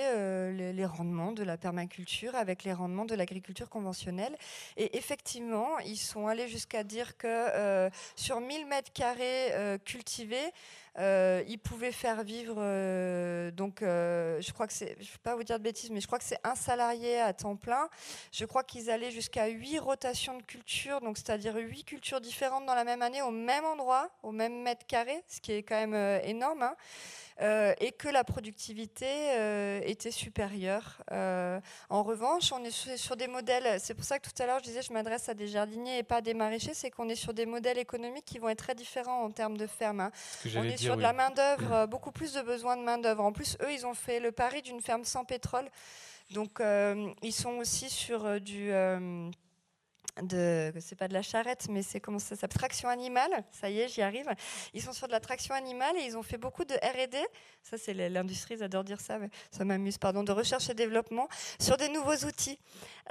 [0.53, 4.37] les, rendements de la permaculture avec les rendements de l'agriculture conventionnelle.
[4.77, 10.51] Et effectivement, ils sont allés jusqu'à dire que sur 1000 mètres carrés cultivés,
[10.97, 15.19] euh, ils pouvaient faire vivre, euh, donc euh, je crois que c'est, je ne vais
[15.23, 17.89] pas vous dire de bêtises, mais je crois que c'est un salarié à temps plein.
[18.31, 22.75] Je crois qu'ils allaient jusqu'à 8 rotations de culture, donc c'est-à-dire 8 cultures différentes dans
[22.75, 25.93] la même année, au même endroit, au même mètre carré, ce qui est quand même
[25.93, 26.63] euh, énorme.
[26.63, 26.75] hein.
[27.81, 29.05] Et que la productivité
[29.85, 31.01] était supérieure.
[31.11, 34.59] En revanche, on est sur, sur des modèles, c'est pour ça que tout à l'heure
[34.59, 37.15] je disais je m'adresse à des jardiniers et pas à des maraîchers, c'est qu'on est
[37.15, 39.99] sur des modèles économiques qui vont être très différents en termes de ferme.
[39.99, 40.11] hein.
[40.75, 43.23] que Sur de la main-d'œuvre, euh, beaucoup plus de besoin de main-d'œuvre.
[43.23, 45.65] En plus, eux, ils ont fait le pari d'une ferme sans pétrole.
[46.31, 48.71] Donc, euh, ils sont aussi sur euh, du.
[50.21, 53.43] De, c'est pas de la charrette, mais c'est comment ça s'appelle Traction animale.
[53.51, 54.27] Ça y est, j'y arrive.
[54.73, 57.17] Ils sont sur de la traction animale et ils ont fait beaucoup de R&D.
[57.61, 59.97] Ça, c'est l'industrie, ils adorent dire ça, mais ça m'amuse.
[59.97, 61.27] Pardon, de recherche et développement
[61.59, 62.59] sur des nouveaux outils,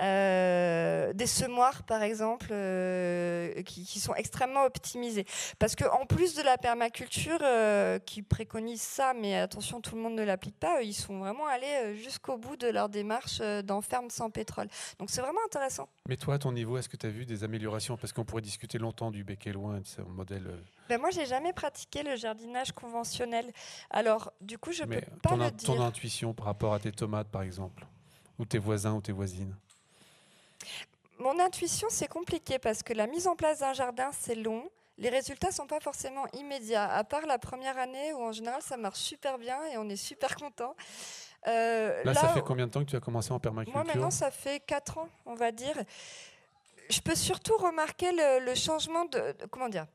[0.01, 5.25] Euh, des semoirs par exemple, euh, qui, sont extrêmement optimisés.
[5.61, 10.03] Parce que en plus de la permaculture, euh, qui préconise ça, mais attention, tout le
[10.03, 10.83] monde ne l'applique pas.
[10.83, 14.69] Ils sont vraiment allés jusqu'au bout de leur démarche dans ferme sans pétrole.
[14.99, 15.89] Donc c'est vraiment intéressant.
[16.09, 17.97] Mais toi, à ton niveau, est-ce que tu as vu des améliorations?
[17.97, 20.47] Parce qu'on pourrait discuter longtemps du bec et loin, de ce modèle.
[20.47, 20.57] euh,
[20.89, 23.53] Ben moi, j'ai jamais pratiqué le jardinage conventionnel.
[23.91, 25.83] Alors, du coup, je Mais peux pas le in- ton dire.
[25.83, 27.85] intuition par rapport à tes tomates, par exemple,
[28.39, 29.57] ou tes voisins ou tes voisines?
[31.19, 34.69] Mon intuition, c'est compliqué parce que la mise en place d'un jardin, c'est long.
[34.99, 38.77] Les résultats sont pas forcément immédiats, à part la première année où en général ça
[38.77, 40.75] marche super bien et on est super content.
[41.49, 43.75] Euh, Là, ça fait combien de temps que tu as commencé en permaculture?
[43.77, 45.77] Moi maintenant, ça fait 4 ans, on va dire.
[46.91, 49.21] Je peux surtout remarquer le, changement de,
[49.51, 49.87] comment dire.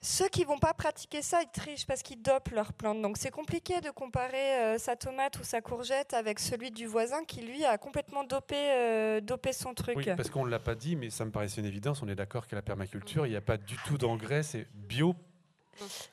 [0.00, 3.00] Ceux qui vont pas pratiquer ça, ils trichent parce qu'ils dopent leurs plantes.
[3.00, 7.24] Donc c'est compliqué de comparer euh, sa tomate ou sa courgette avec celui du voisin
[7.24, 9.96] qui lui a complètement dopé, euh, dopé son truc.
[9.96, 12.02] Oui, parce qu'on l'a pas dit, mais ça me paraissait une évidence.
[12.02, 15.14] On est d'accord qu'à la permaculture, il n'y a pas du tout d'engrais, c'est bio.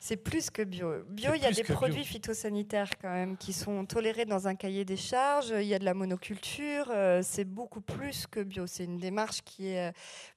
[0.00, 1.02] C'est plus que bio.
[1.08, 1.74] Bio, il y a des bio.
[1.74, 5.52] produits phytosanitaires quand même qui sont tolérés dans un cahier des charges.
[5.56, 6.86] Il y a de la monoculture.
[6.90, 8.66] euh, c'est beaucoup plus que bio.
[8.66, 9.92] C'est une démarche qui est euh,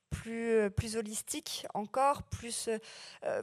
[0.09, 2.77] plus, euh, plus holistique encore, plus, euh,
[3.23, 3.41] euh,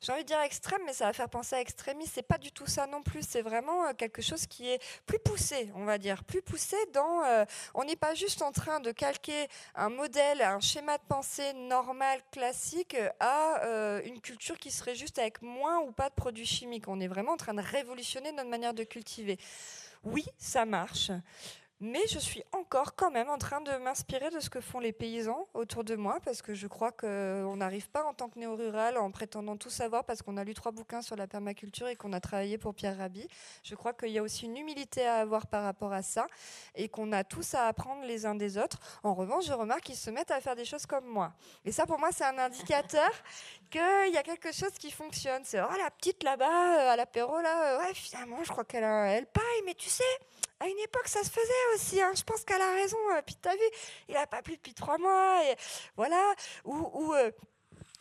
[0.00, 2.12] j'ai envie de dire extrême, mais ça va faire penser à extrémiste.
[2.14, 3.22] C'est pas du tout ça non plus.
[3.26, 7.46] C'est vraiment quelque chose qui est plus poussé, on va dire, plus poussé dans.
[7.74, 12.20] on n'est pas juste en train de calquer un modèle, un schéma de pensée normal,
[12.30, 16.88] classique, à une culture qui serait juste avec moins ou pas de produits chimiques.
[16.88, 19.38] On est vraiment en train de révolutionner notre manière de cultiver.
[20.04, 21.10] Oui, ça marche.
[21.80, 24.92] Mais je suis encore quand même en train de m'inspirer de ce que font les
[24.92, 28.96] paysans autour de moi, parce que je crois qu'on n'arrive pas en tant que néo-rural
[28.96, 32.14] en prétendant tout savoir, parce qu'on a lu trois bouquins sur la permaculture et qu'on
[32.14, 33.28] a travaillé pour Pierre Rabhi.
[33.62, 36.26] Je crois qu'il y a aussi une humilité à avoir par rapport à ça,
[36.74, 38.78] et qu'on a tous à apprendre les uns des autres.
[39.02, 41.34] En revanche, je remarque qu'ils se mettent à faire des choses comme moi.
[41.66, 43.10] Et ça, pour moi, c'est un indicateur
[43.70, 45.42] qu'il y a quelque chose qui fonctionne.
[45.44, 48.82] C'est, oh, la petite là-bas, euh, à l'apéro, là, euh, ouais, finalement, je crois qu'elle
[48.82, 50.04] elle paille, mais tu sais,
[50.60, 52.00] à une époque, ça se faisait aussi.
[52.00, 52.12] hein.
[52.16, 52.96] Je pense qu'elle a raison.
[53.14, 53.62] euh, Puis t'as vu,
[54.08, 55.40] il a pas plu depuis trois mois.
[55.96, 56.34] Voilà.
[56.64, 57.30] Ou, ou, euh,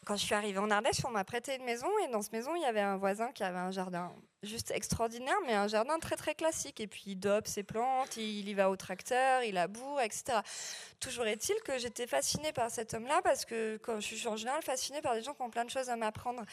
[0.05, 1.87] quand je suis arrivée en Ardèche, on m'a prêté une maison.
[2.05, 4.11] Et dans cette maison, il y avait un voisin qui avait un jardin
[4.43, 6.79] juste extraordinaire, mais un jardin très très classique.
[6.79, 10.37] Et puis il dope ses plantes, il y va au tracteur, il laboure, etc.
[10.99, 14.61] Toujours est-il que j'étais fascinée par cet homme-là parce que quand je suis en général
[14.61, 16.43] fascinée par des gens qui ont plein de choses à m'apprendre.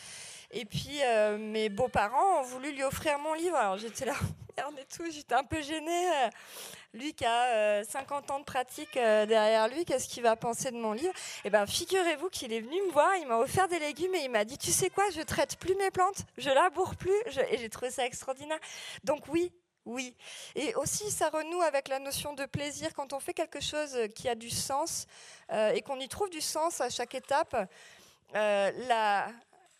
[0.51, 3.57] Et puis euh, mes beaux-parents ont voulu lui offrir mon livre.
[3.57, 4.15] Alors j'étais là,
[4.59, 6.11] et tout, j'étais un peu gênée.
[6.25, 6.29] Euh,
[6.95, 10.71] Lui qui a euh, 50 ans de pratique euh, derrière lui, qu'est-ce qu'il va penser
[10.71, 11.13] de mon livre?
[11.45, 14.31] Eh bien, figurez-vous qu'il est venu me voir, il m'a offert des légumes et il
[14.31, 17.17] m'a dit, tu sais quoi, je traite plus mes plantes, je laboure plus.
[17.51, 18.59] Et j'ai trouvé ça extraordinaire.
[19.05, 19.53] Donc oui,
[19.87, 20.15] oui.
[20.55, 24.29] Et aussi, ça renoue avec la notion de plaisir quand on fait quelque chose qui
[24.29, 25.07] a du sens
[25.51, 27.57] euh, et qu'on y trouve du sens à chaque étape.
[28.35, 28.71] euh,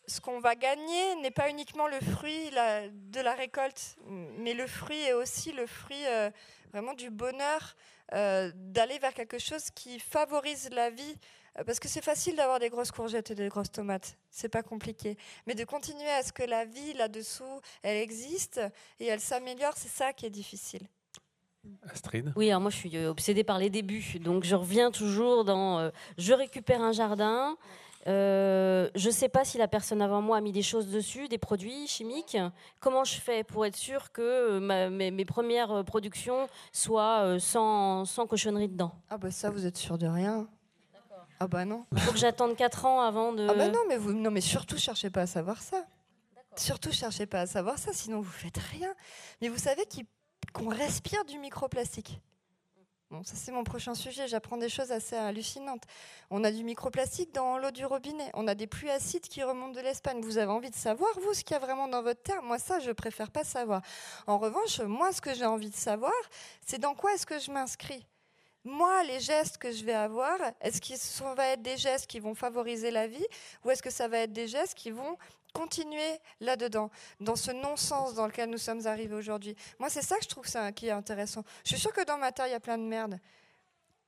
[0.07, 3.97] ce qu'on va gagner n'est pas uniquement le fruit la- de la récolte,
[4.39, 6.31] mais le fruit est aussi le fruit euh,
[6.73, 7.77] vraiment du bonheur
[8.13, 11.15] euh, d'aller vers quelque chose qui favorise la vie.
[11.59, 14.63] Euh, Parce que c'est facile d'avoir des grosses courgettes et des grosses tomates, c'est pas
[14.63, 15.17] compliqué.
[15.47, 18.61] Mais de continuer à ce que la vie là-dessous, elle existe
[19.01, 20.87] et elle s'améliore, c'est ça qui est difficile.
[21.89, 22.33] Astrid?
[22.35, 25.91] Oui, alors moi je suis obsédée par les débuts, donc je reviens toujours dans euh,
[26.19, 27.57] je récupère un jardin.
[28.09, 31.29] Euh, je ne sais pas si la personne avant moi a mis des choses dessus,
[31.29, 32.37] des produits chimiques.
[32.81, 37.39] Comment je fais pour être sûre que euh, ma- mes, mes premières euh, productions soient
[37.39, 38.93] sans, sans cochonnerie dedans?
[39.09, 40.49] Ah bah ça, vous êtes sûr de rien
[41.39, 41.85] Ah bah non.
[41.93, 43.47] Il faut que j'attende 4 ans avant de...
[43.49, 45.85] Ah bah non, mais vous, non, mais surtout cherchez pas à savoir ça.
[46.57, 48.93] Surtout cherchez pas à savoir ça, sinon vous faites rien.
[49.41, 49.85] Mais vous savez
[50.53, 52.21] qu'on respire du microplastique.
[53.25, 54.27] Ça c'est mon prochain sujet.
[54.27, 55.85] J'apprends des choses assez hallucinantes.
[56.31, 58.31] On a du microplastique dans l'eau du robinet.
[58.33, 60.21] On a des pluies acides qui remontent de l'Espagne.
[60.23, 62.43] Vous avez envie de savoir vous ce qu'il y a vraiment dans votre terre?
[62.43, 63.83] Moi ça, je préfère pas savoir.
[64.27, 66.13] En revanche, moi ce que j'ai envie de savoir,
[66.67, 68.07] c'est dans quoi est-ce que je m'inscris?
[68.65, 72.21] Moi, les gestes que je vais avoir, est-ce que ça va être des gestes qui
[72.21, 73.27] vont favoriser la vie
[73.65, 75.19] ou est-ce que ça va être des gestes qui vont
[75.53, 76.91] continuer là-dedans,
[77.21, 80.47] dans ce non-sens dans lequel nous sommes arrivés aujourd'hui Moi, c'est ça que je trouve
[80.47, 81.45] ça, qui est intéressant.
[81.65, 83.19] Je suis sûre que dans ma terre, il y a plein de merde.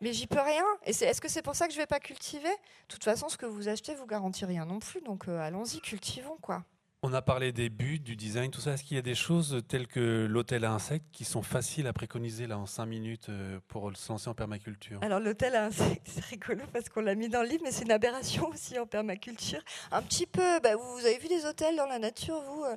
[0.00, 0.64] Mais j'y peux rien.
[0.84, 2.48] Et est-ce que c'est pour ça que je vais pas cultiver?
[2.48, 5.00] De toute façon, ce que vous achetez vous garantit rien non plus.
[5.00, 6.64] Donc euh, allons-y, cultivons quoi.
[7.06, 8.72] On a parlé des buts, du design, tout ça.
[8.72, 11.92] Est-ce qu'il y a des choses telles que l'hôtel à insectes qui sont faciles à
[11.92, 15.00] préconiser là en 5 minutes euh, pour se lancer en permaculture?
[15.02, 17.84] Alors l'hôtel à insectes, c'est rigolo parce qu'on l'a mis dans le livre, mais c'est
[17.84, 19.60] une aberration aussi en permaculture.
[19.92, 22.74] Un petit peu, bah, vous, avez vu des hôtels dans la nature, vous euh,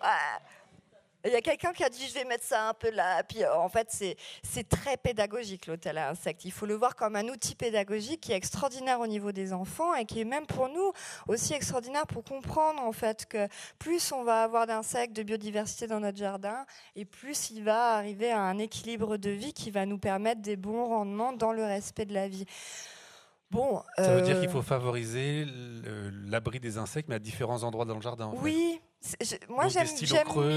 [0.00, 0.38] ah,
[1.26, 3.22] Il y a quelqu'un qui a dit je vais mettre ça un peu là.
[3.24, 3.88] Puis euh, en fait,
[4.42, 6.44] c'est très pédagogique l'hôtel à insectes.
[6.44, 9.94] Il faut le voir comme un outil pédagogique qui est extraordinaire au niveau des enfants
[9.94, 10.92] et qui est même pour nous
[11.26, 13.48] aussi extraordinaire pour comprendre en fait que
[13.78, 16.64] plus on va avoir d'insectes, de biodiversité dans notre jardin,
[16.94, 20.56] et plus il va arriver à un équilibre de vie qui va nous permettre des
[20.56, 22.46] bons rendements dans le respect de la vie.
[23.50, 25.46] Bon, Ça veut dire euh, qu'il faut favoriser
[26.26, 28.26] l'abri des insectes, mais à différents endroits dans le jardin.
[28.26, 28.80] en oui,
[29.20, 29.86] je- Moi, j'aime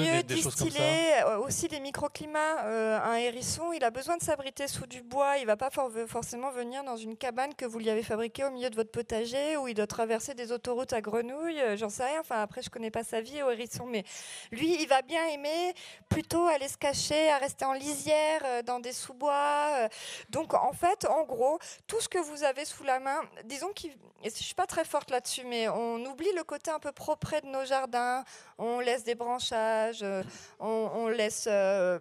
[0.06, 0.24] mieux
[0.68, 2.64] distiller euh, aussi les microclimats.
[2.66, 5.38] Euh, un hérisson, il a besoin de s'abriter sous du bois.
[5.38, 8.50] Il va pas for- forcément venir dans une cabane que vous lui avez fabriquée au
[8.50, 11.60] milieu de votre potager où il doit traverser des autoroutes à grenouilles.
[11.62, 12.22] euh, J'en sais rien.
[12.22, 14.04] Enfin, après, je connais pas sa vie au hérisson, mais
[14.52, 15.74] lui, il va bien aimer
[16.10, 19.90] plutôt aller se cacher, à rester en lisière, dans des sous-bois.
[20.30, 23.88] Donc, en fait, en gros, tout ce que vous avez sous la main, disons que
[24.24, 27.48] je suis pas très forte là-dessus, mais on oublie le côté un peu propre de
[27.48, 28.24] nos jardins.
[28.58, 30.24] On laisse des branchages, euh,
[30.60, 32.00] on, laisse euh,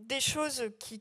[0.00, 1.00] des choses qui-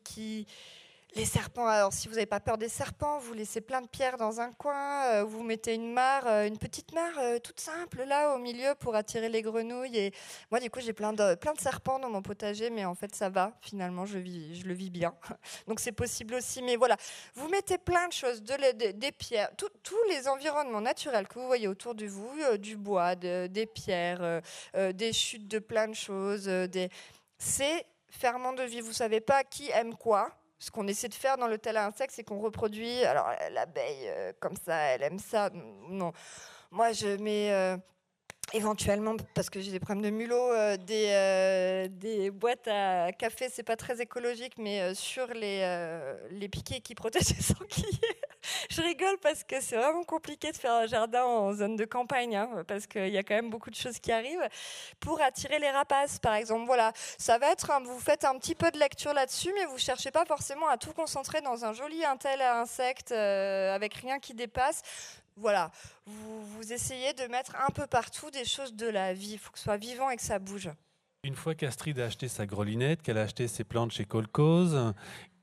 [1.17, 4.17] Les serpents, alors si vous n'avez pas peur des serpents, vous laissez plein de pierres
[4.17, 8.03] dans un coin, euh, vous mettez une mare, euh, une petite mare euh, toute simple
[8.03, 9.97] là au milieu pour attirer les grenouilles.
[9.97, 10.13] Et
[10.51, 13.15] moi, du coup, j'ai plein de, plein de serpents dans mon potager, mais en fait,
[13.15, 13.57] ça va.
[13.61, 15.15] Finalement, je, vis, je le vis bien.
[15.67, 16.61] Donc, c'est possible aussi.
[16.61, 16.95] Mais voilà,
[17.33, 21.67] vous mettez plein de choses, de, des pierres, tous les environnements naturels que vous voyez
[21.67, 24.43] autour de vous, du bois, de- des pierres,
[24.93, 26.45] des chutes de plein de choses.
[26.45, 26.89] des...
[27.39, 28.81] C'est ferment de vie.
[28.81, 30.31] Vous savez pas qui aime quoi.
[30.59, 33.03] Ce qu'on essaie de faire dans l'hôtel à insectes, c'est qu'on reproduit.
[33.05, 35.49] Alors, euh, l'abeille, euh, comme ça, elle aime ça.
[35.89, 36.11] Non.
[36.71, 37.77] Moi, je mets.
[38.53, 43.49] Éventuellement, parce que j'ai des problèmes de mulot, euh, des, euh, des boîtes à café,
[43.51, 47.99] c'est pas très écologique, mais euh, sur les, piquets qui protègent les sangliers.
[48.69, 52.37] Je rigole parce que c'est vraiment compliqué de faire un jardin en zone de campagne,
[52.37, 54.47] hein, parce qu'il y a quand même beaucoup de choses qui arrivent.
[55.01, 58.71] Pour attirer les rapaces, par exemple, voilà, ça va être, vous faites un petit peu
[58.71, 62.41] de lecture là-dessus, mais vous cherchez pas forcément à tout concentrer dans un joli intel
[62.41, 64.83] à insectes avec rien qui dépasse.
[65.39, 65.69] Voilà,
[66.07, 69.33] vous, vous essayez de mettre un peu partout des choses de la vie.
[69.33, 70.69] Il faut que ce soit vivant et que ça bouge.
[71.23, 74.93] Une fois qu'Astrid a acheté sa grelinette, qu'elle a acheté ses plantes chez Colcose,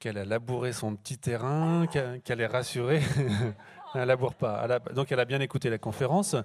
[0.01, 3.03] qu'elle a labouré son petit terrain, qu'elle est rassurée,
[3.95, 4.67] elle laboure pas.
[4.95, 6.37] Donc elle a bien écouté la conférence,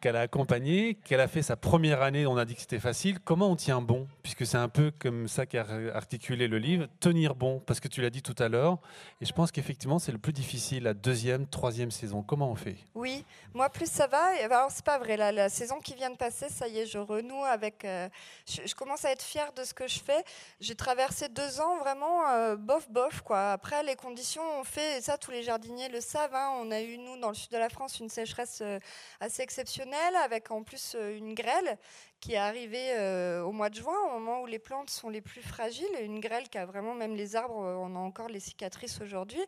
[0.00, 2.26] qu'elle a accompagné, qu'elle a fait sa première année.
[2.26, 3.18] On a dit que c'était facile.
[3.20, 4.06] Comment on tient bon?
[4.22, 6.86] Puisque c'est un peu comme ça qu'a articulé le livre.
[7.00, 8.78] Tenir bon, parce que tu l'as dit tout à l'heure.
[9.20, 12.22] Et je pense qu'effectivement c'est le plus difficile, la deuxième, troisième saison.
[12.22, 12.76] Comment on fait?
[12.94, 13.24] Oui,
[13.54, 14.22] moi plus ça va.
[14.44, 15.16] Alors c'est pas vrai.
[15.16, 17.84] La, saison qui vient de passer, ça y est, je renoue avec.
[17.84, 18.08] euh,
[18.46, 20.24] je, je commence à être fière de ce que je fais.
[20.60, 23.52] J'ai traversé deux ans vraiment euh, bof bof quoi.
[23.52, 26.34] Après les conditions ont fait et ça tous les jardiniers le savent.
[26.34, 28.78] hein, on a eu nous dans le sud de la France une sécheresse euh,
[29.20, 31.78] assez exceptionnelle avec en plus euh, une grêle
[32.20, 35.20] qui est arrivée euh, au mois de juin, au moment où les plantes sont les
[35.20, 35.86] plus fragiles.
[36.02, 39.40] Une grêle qui a vraiment même les arbres, euh, on a encore les cicatrices aujourd'hui.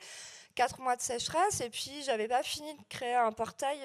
[0.55, 3.79] Quatre mois de sécheresse et puis j'avais pas fini de créer un portail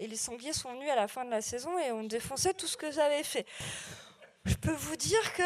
[0.00, 2.66] et les sangliers sont venus à la fin de la saison et ont défoncé tout
[2.66, 3.46] ce que j'avais fait.
[4.46, 5.42] Je peux vous dire que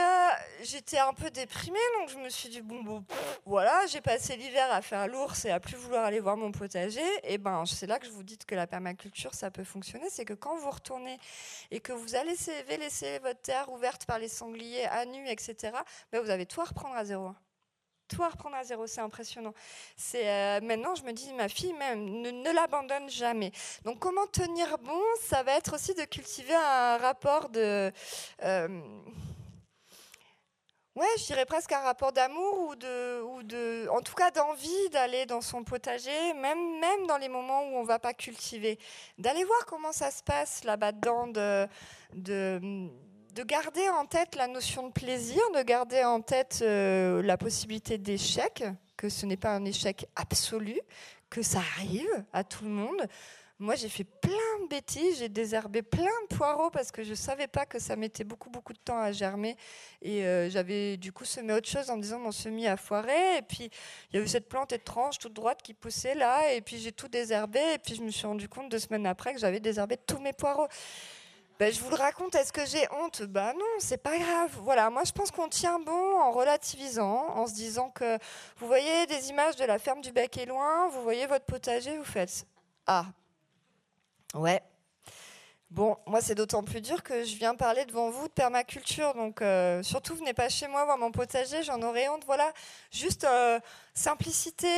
[0.62, 3.04] j'étais un peu déprimée, donc je me suis dit bon, bon
[3.44, 7.02] voilà, j'ai passé l'hiver à faire l'ours et à plus vouloir aller voir mon potager.
[7.24, 10.24] Et ben c'est là que je vous dis que la permaculture ça peut fonctionner, c'est
[10.24, 11.18] que quand vous retournez
[11.72, 12.36] et que vous allez
[12.78, 15.72] laisser, votre terre ouverte par les sangliers à nu, etc.
[16.12, 17.32] ben vous avez tout à reprendre à zéro.
[18.14, 19.54] Tout à reprendre à zéro, c'est impressionnant.
[19.96, 23.50] C'est euh, maintenant, je me dis, ma fille même ne, ne l'abandonne jamais.
[23.84, 27.90] Donc, comment tenir bon Ça va être aussi de cultiver un rapport de,
[28.44, 28.68] euh,
[30.94, 34.90] ouais, je dirais presque un rapport d'amour ou de, ou de, en tout cas d'envie
[34.90, 38.78] d'aller dans son potager, même même dans les moments où on va pas cultiver,
[39.18, 41.66] d'aller voir comment ça se passe là-bas dedans, de,
[42.12, 42.60] de
[43.34, 47.98] de garder en tête la notion de plaisir, de garder en tête euh, la possibilité
[47.98, 48.62] d'échec,
[48.96, 50.78] que ce n'est pas un échec absolu,
[51.30, 53.08] que ça arrive à tout le monde.
[53.58, 57.14] Moi, j'ai fait plein de bêtises, j'ai désherbé plein de poireaux parce que je ne
[57.16, 59.56] savais pas que ça mettait beaucoup, beaucoup de temps à germer.
[60.00, 63.38] Et euh, j'avais du coup semé autre chose en disant mon semis a foiré.
[63.38, 63.68] Et puis,
[64.10, 66.52] il y a eu cette plante étrange toute droite qui poussait là.
[66.52, 67.60] Et puis, j'ai tout désherbé.
[67.74, 70.32] Et puis, je me suis rendu compte deux semaines après que j'avais désherbé tous mes
[70.32, 70.68] poireaux.
[71.60, 73.22] Ben, je vous le raconte, est-ce que j'ai honte?
[73.22, 74.50] Ben non, c'est pas grave.
[74.62, 78.18] Voilà, moi je pense qu'on tient bon en relativisant, en se disant que
[78.56, 81.96] vous voyez des images de la ferme du bec est loin, vous voyez votre potager,
[81.96, 82.44] vous faites
[82.88, 83.06] Ah,
[84.34, 84.60] ouais.
[85.70, 89.40] Bon, moi c'est d'autant plus dur que je viens parler devant vous de permaculture, donc
[89.40, 92.24] euh, surtout venez pas chez moi voir mon potager, j'en aurais honte.
[92.26, 92.52] Voilà,
[92.90, 93.60] juste euh,
[93.92, 94.68] simplicité,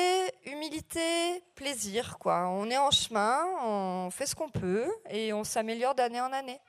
[0.45, 2.18] humilité, plaisir.
[2.24, 6.61] On est en chemin, on fait ce qu'on peut et on s'améliore d'année en année.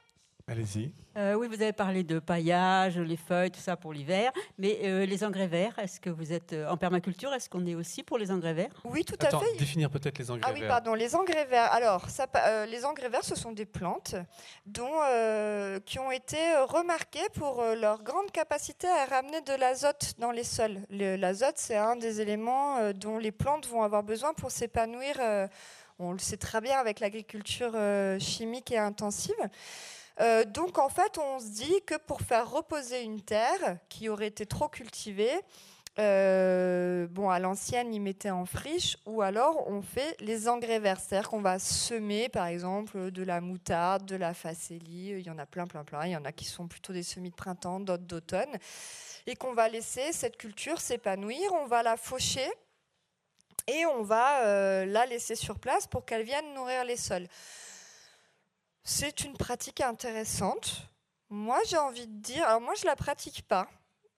[0.50, 0.91] Allez-y.
[1.18, 4.32] Euh, oui, vous avez parlé de paillage, les feuilles, tout ça pour l'hiver.
[4.58, 7.76] Mais euh, les engrais verts, est-ce que vous êtes euh, en permaculture Est-ce qu'on est
[7.76, 8.70] aussi pour les engrais verts?
[8.86, 9.58] Oui, tout Attends, à fait.
[9.58, 10.70] définir peut-être les engrais Ah oui, verts.
[10.70, 11.70] pardon, les engrais verts.
[11.74, 14.16] Alors, ça, euh, les engrais verts, ce sont des plantes
[14.66, 16.38] dont, euh, qui ont été
[16.70, 20.78] remarquées pour leur grande capacité à ramener de l'azote dans les sols.
[20.89, 25.18] L'azote, c'est un des éléments dont les plantes vont avoir besoin pour s'épanouir.
[25.20, 25.45] euh,
[26.00, 27.74] on le sait très bien avec l'agriculture
[28.20, 29.34] chimique et intensive.
[30.20, 34.28] Euh, donc en fait, on se dit que pour faire reposer une terre qui aurait
[34.28, 35.34] été trop cultivée,
[35.99, 40.99] euh, bon, à l'ancienne, ils mettaient en friche, ou alors on fait les engrais verts,
[40.99, 45.39] c'est-à-dire qu'on va semer, par exemple, de la moutarde, de la facélie, il y en
[45.39, 46.05] a plein, plein, plein.
[46.05, 48.57] Il y en a qui sont plutôt des semis de printemps, d'autres d'automne,
[49.26, 51.51] et qu'on va laisser cette culture s'épanouir.
[51.53, 52.47] On va la faucher
[53.68, 57.28] et on va euh, la laisser sur place pour qu'elle vienne nourrir les sols.
[58.90, 60.88] C'est une pratique intéressante.
[61.30, 63.68] Moi, j'ai envie de dire, alors moi, je la pratique pas.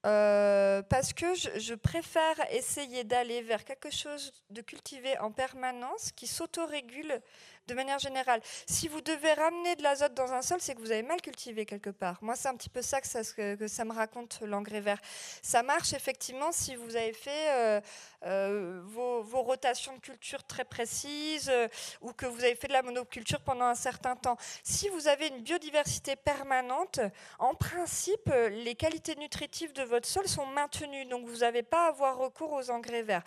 [0.05, 6.11] Euh, parce que je, je préfère essayer d'aller vers quelque chose de cultivé en permanence
[6.11, 7.19] qui s'autorégule
[7.67, 8.41] de manière générale.
[8.65, 11.65] Si vous devez ramener de l'azote dans un sol, c'est que vous avez mal cultivé
[11.65, 12.17] quelque part.
[12.21, 14.99] Moi, c'est un petit peu ça que ça, me raconte l'engrais vert.
[15.41, 17.81] Ça marche effectivement si vous avez fait euh,
[18.25, 21.67] euh, vos, vos rotations de culture très précises euh,
[22.01, 24.37] ou que vous avez fait de la monoculture pendant un certain temps.
[24.63, 26.99] Si vous avez une biodiversité permanente,
[27.37, 31.05] en principe, les qualités nutritives de votre sol sont maintenues.
[31.05, 33.23] Donc, vous n'avez pas à avoir recours aux engrais verts.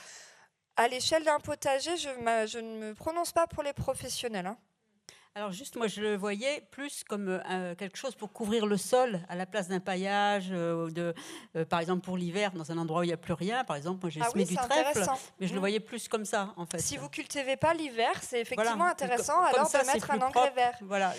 [0.76, 4.46] À l'échelle d'un potager, je, ne me prononce pas pour les professionnels.
[4.46, 4.56] hein.
[5.34, 9.20] Alors juste, moi, je le voyais plus comme euh, quelque chose pour couvrir le sol
[9.30, 11.14] à la place d'un paillage, euh, de,
[11.56, 13.64] euh, par exemple pour l'hiver, dans un endroit où il n'y a plus rien.
[13.64, 15.06] Par exemple, moi, j'ai Ah semé oui, du trèfle,
[15.40, 15.60] mais je le Mm.
[15.60, 16.80] voyais plus comme ça, en fait.
[16.80, 18.90] Si vous cultivez pas l'hiver, c'est effectivement Voilà.
[18.90, 20.54] intéressant Comme alors ça, de mettre un engrais propre.
[20.54, 20.78] vert.
[20.82, 21.14] Voilà,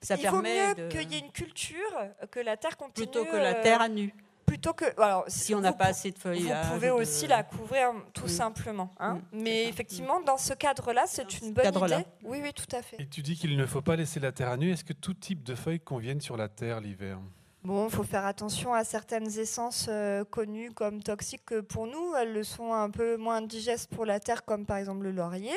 [0.00, 1.96] ça Il permet vaut mieux de- qu'il y ait une culture
[2.30, 3.06] que la terre continue.
[3.08, 4.14] plutôt que la terre à nu.
[4.46, 4.84] Plutôt que.
[5.00, 6.66] Alors, Si on n'a pas assez de feuillage.
[6.66, 8.30] Vous pouvez de- aussi la couvrir tout Oui.
[8.30, 8.94] simplement.
[8.98, 9.14] hein.
[9.32, 12.04] Mm, Mais effectivement, dans ce cadre-là, c'est une bonne idée.
[12.22, 12.96] Oui, oui, tout à fait.
[13.00, 14.70] Et tu dis qu'il ne faut pas laisser la terre à nu.
[14.72, 17.18] Est-ce que tout type de feuilles conviennent sur la terre l'hiver?
[17.62, 22.14] Bon, il faut faire attention à certaines essences euh, connues comme toxiques que pour nous.
[22.14, 25.54] Elles le sont un peu moins digestes pour la terre, comme par exemple le laurier.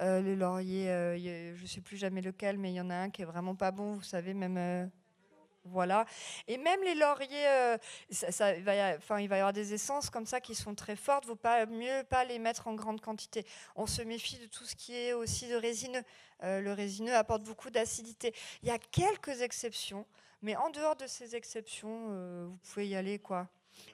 [0.00, 1.18] Euh, le laurier, euh,
[1.54, 3.54] je ne sais plus jamais lequel, mais il y en a un qui est vraiment
[3.54, 4.90] pas bon, vous savez, même.
[5.64, 6.06] Voilà.
[6.48, 7.78] Et même les lauriers, euh,
[8.10, 10.74] ça, il, va y a- enfin, il va avoir des essences comme ça qui sont
[10.74, 11.26] très fortes.
[11.26, 13.46] Vaut pas mieux pas les mettre en grande quantité.
[13.76, 16.02] On se méfie de tout ce qui est aussi de résineux.
[16.42, 18.34] Euh, le résineux apporte beaucoup d'acidité.
[18.62, 20.04] Il y a quelques exceptions,
[20.42, 23.48] mais en dehors de ces exceptions, euh, vous pouvez y aller quoi.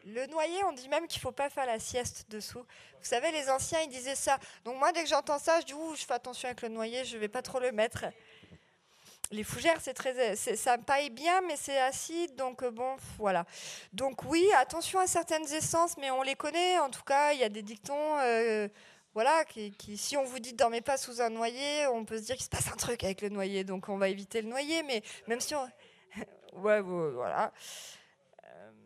[0.05, 2.59] Le noyer, on dit même qu'il faut pas faire la sieste dessous.
[2.59, 4.39] Vous savez, les anciens, ils disaient ça.
[4.65, 7.05] Donc moi, dès que j'entends ça, je dis ouh, je fais attention avec le noyer,
[7.05, 8.05] je vais pas trop le mettre.
[9.31, 13.45] Les fougères, c'est très, c'est- ça paille bien, mais c'est acide, donc euh, bon, voilà.
[13.93, 16.79] Donc oui, attention à certaines essences, mais on les connaît.
[16.79, 18.69] En tout cas, il y a des dictons, euh,
[19.13, 22.23] voilà, qui, qui- si on vous dit dormez pas sous un noyer, on peut se
[22.25, 24.83] dire qu'il se passe un truc avec le noyer, donc on va éviter le noyer.
[24.85, 25.69] Mais même si on,
[26.63, 27.53] ouais, voilà.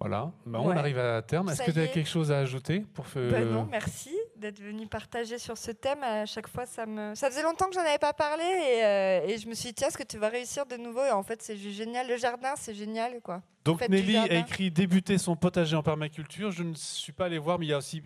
[0.00, 0.76] Voilà, Bah, on Ouais.
[0.76, 1.50] arrive à terme.
[1.50, 1.88] Est-ce que tu as est.
[1.92, 6.02] quelque chose à ajouter pour fe- Ben non, merci d'être venu partager sur ce thème.
[6.02, 9.26] À chaque fois, ça me, ça faisait longtemps que j'en avais pas parlé et, euh,
[9.26, 11.22] et je me suis dit tiens, est-ce que tu vas réussir de nouveau Et en
[11.22, 12.06] fait, c'est génial.
[12.08, 13.40] Le jardin, c'est génial, quoi.
[13.64, 16.50] Donc Faites Nelly a écrit débuter son potager en permaculture.
[16.50, 18.02] Je ne suis pas allé voir, mais il y a aussi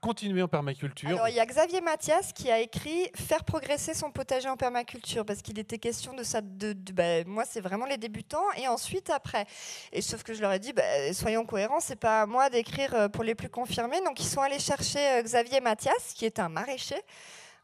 [0.00, 1.08] continuer en permaculture.
[1.08, 5.24] Alors, il y a Xavier Mathias qui a écrit Faire progresser son potager en permaculture
[5.24, 6.40] parce qu'il était question de ça.
[6.40, 9.46] De, bah, moi, c'est vraiment les débutants et ensuite après.
[9.92, 12.94] Et sauf que je leur ai dit bah, Soyons cohérents, c'est pas à moi d'écrire
[12.94, 14.00] euh, pour les plus confirmés.
[14.04, 17.00] Donc, ils sont allés chercher euh, Xavier Mathias qui est un maraîcher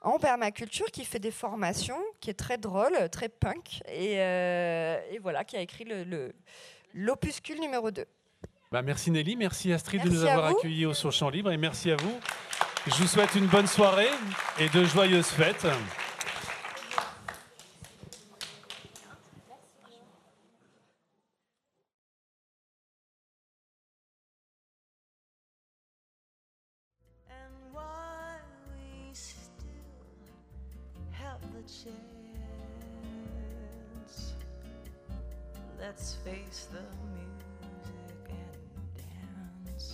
[0.03, 5.45] en permaculture qui fait des formations, qui est très drôle, très punk et, euh, voilà,
[5.45, 6.35] qui a écrit le- le-
[6.93, 8.05] l'opuscule numéro 2.
[8.75, 11.93] Bah, merci Nelly, merci Astrid de nous avoir accueillis au Sur Champ Libre et merci
[11.93, 12.19] à vous.
[12.89, 14.11] Je vous souhaite une bonne soirée
[14.59, 15.65] et de joyeuses fêtes.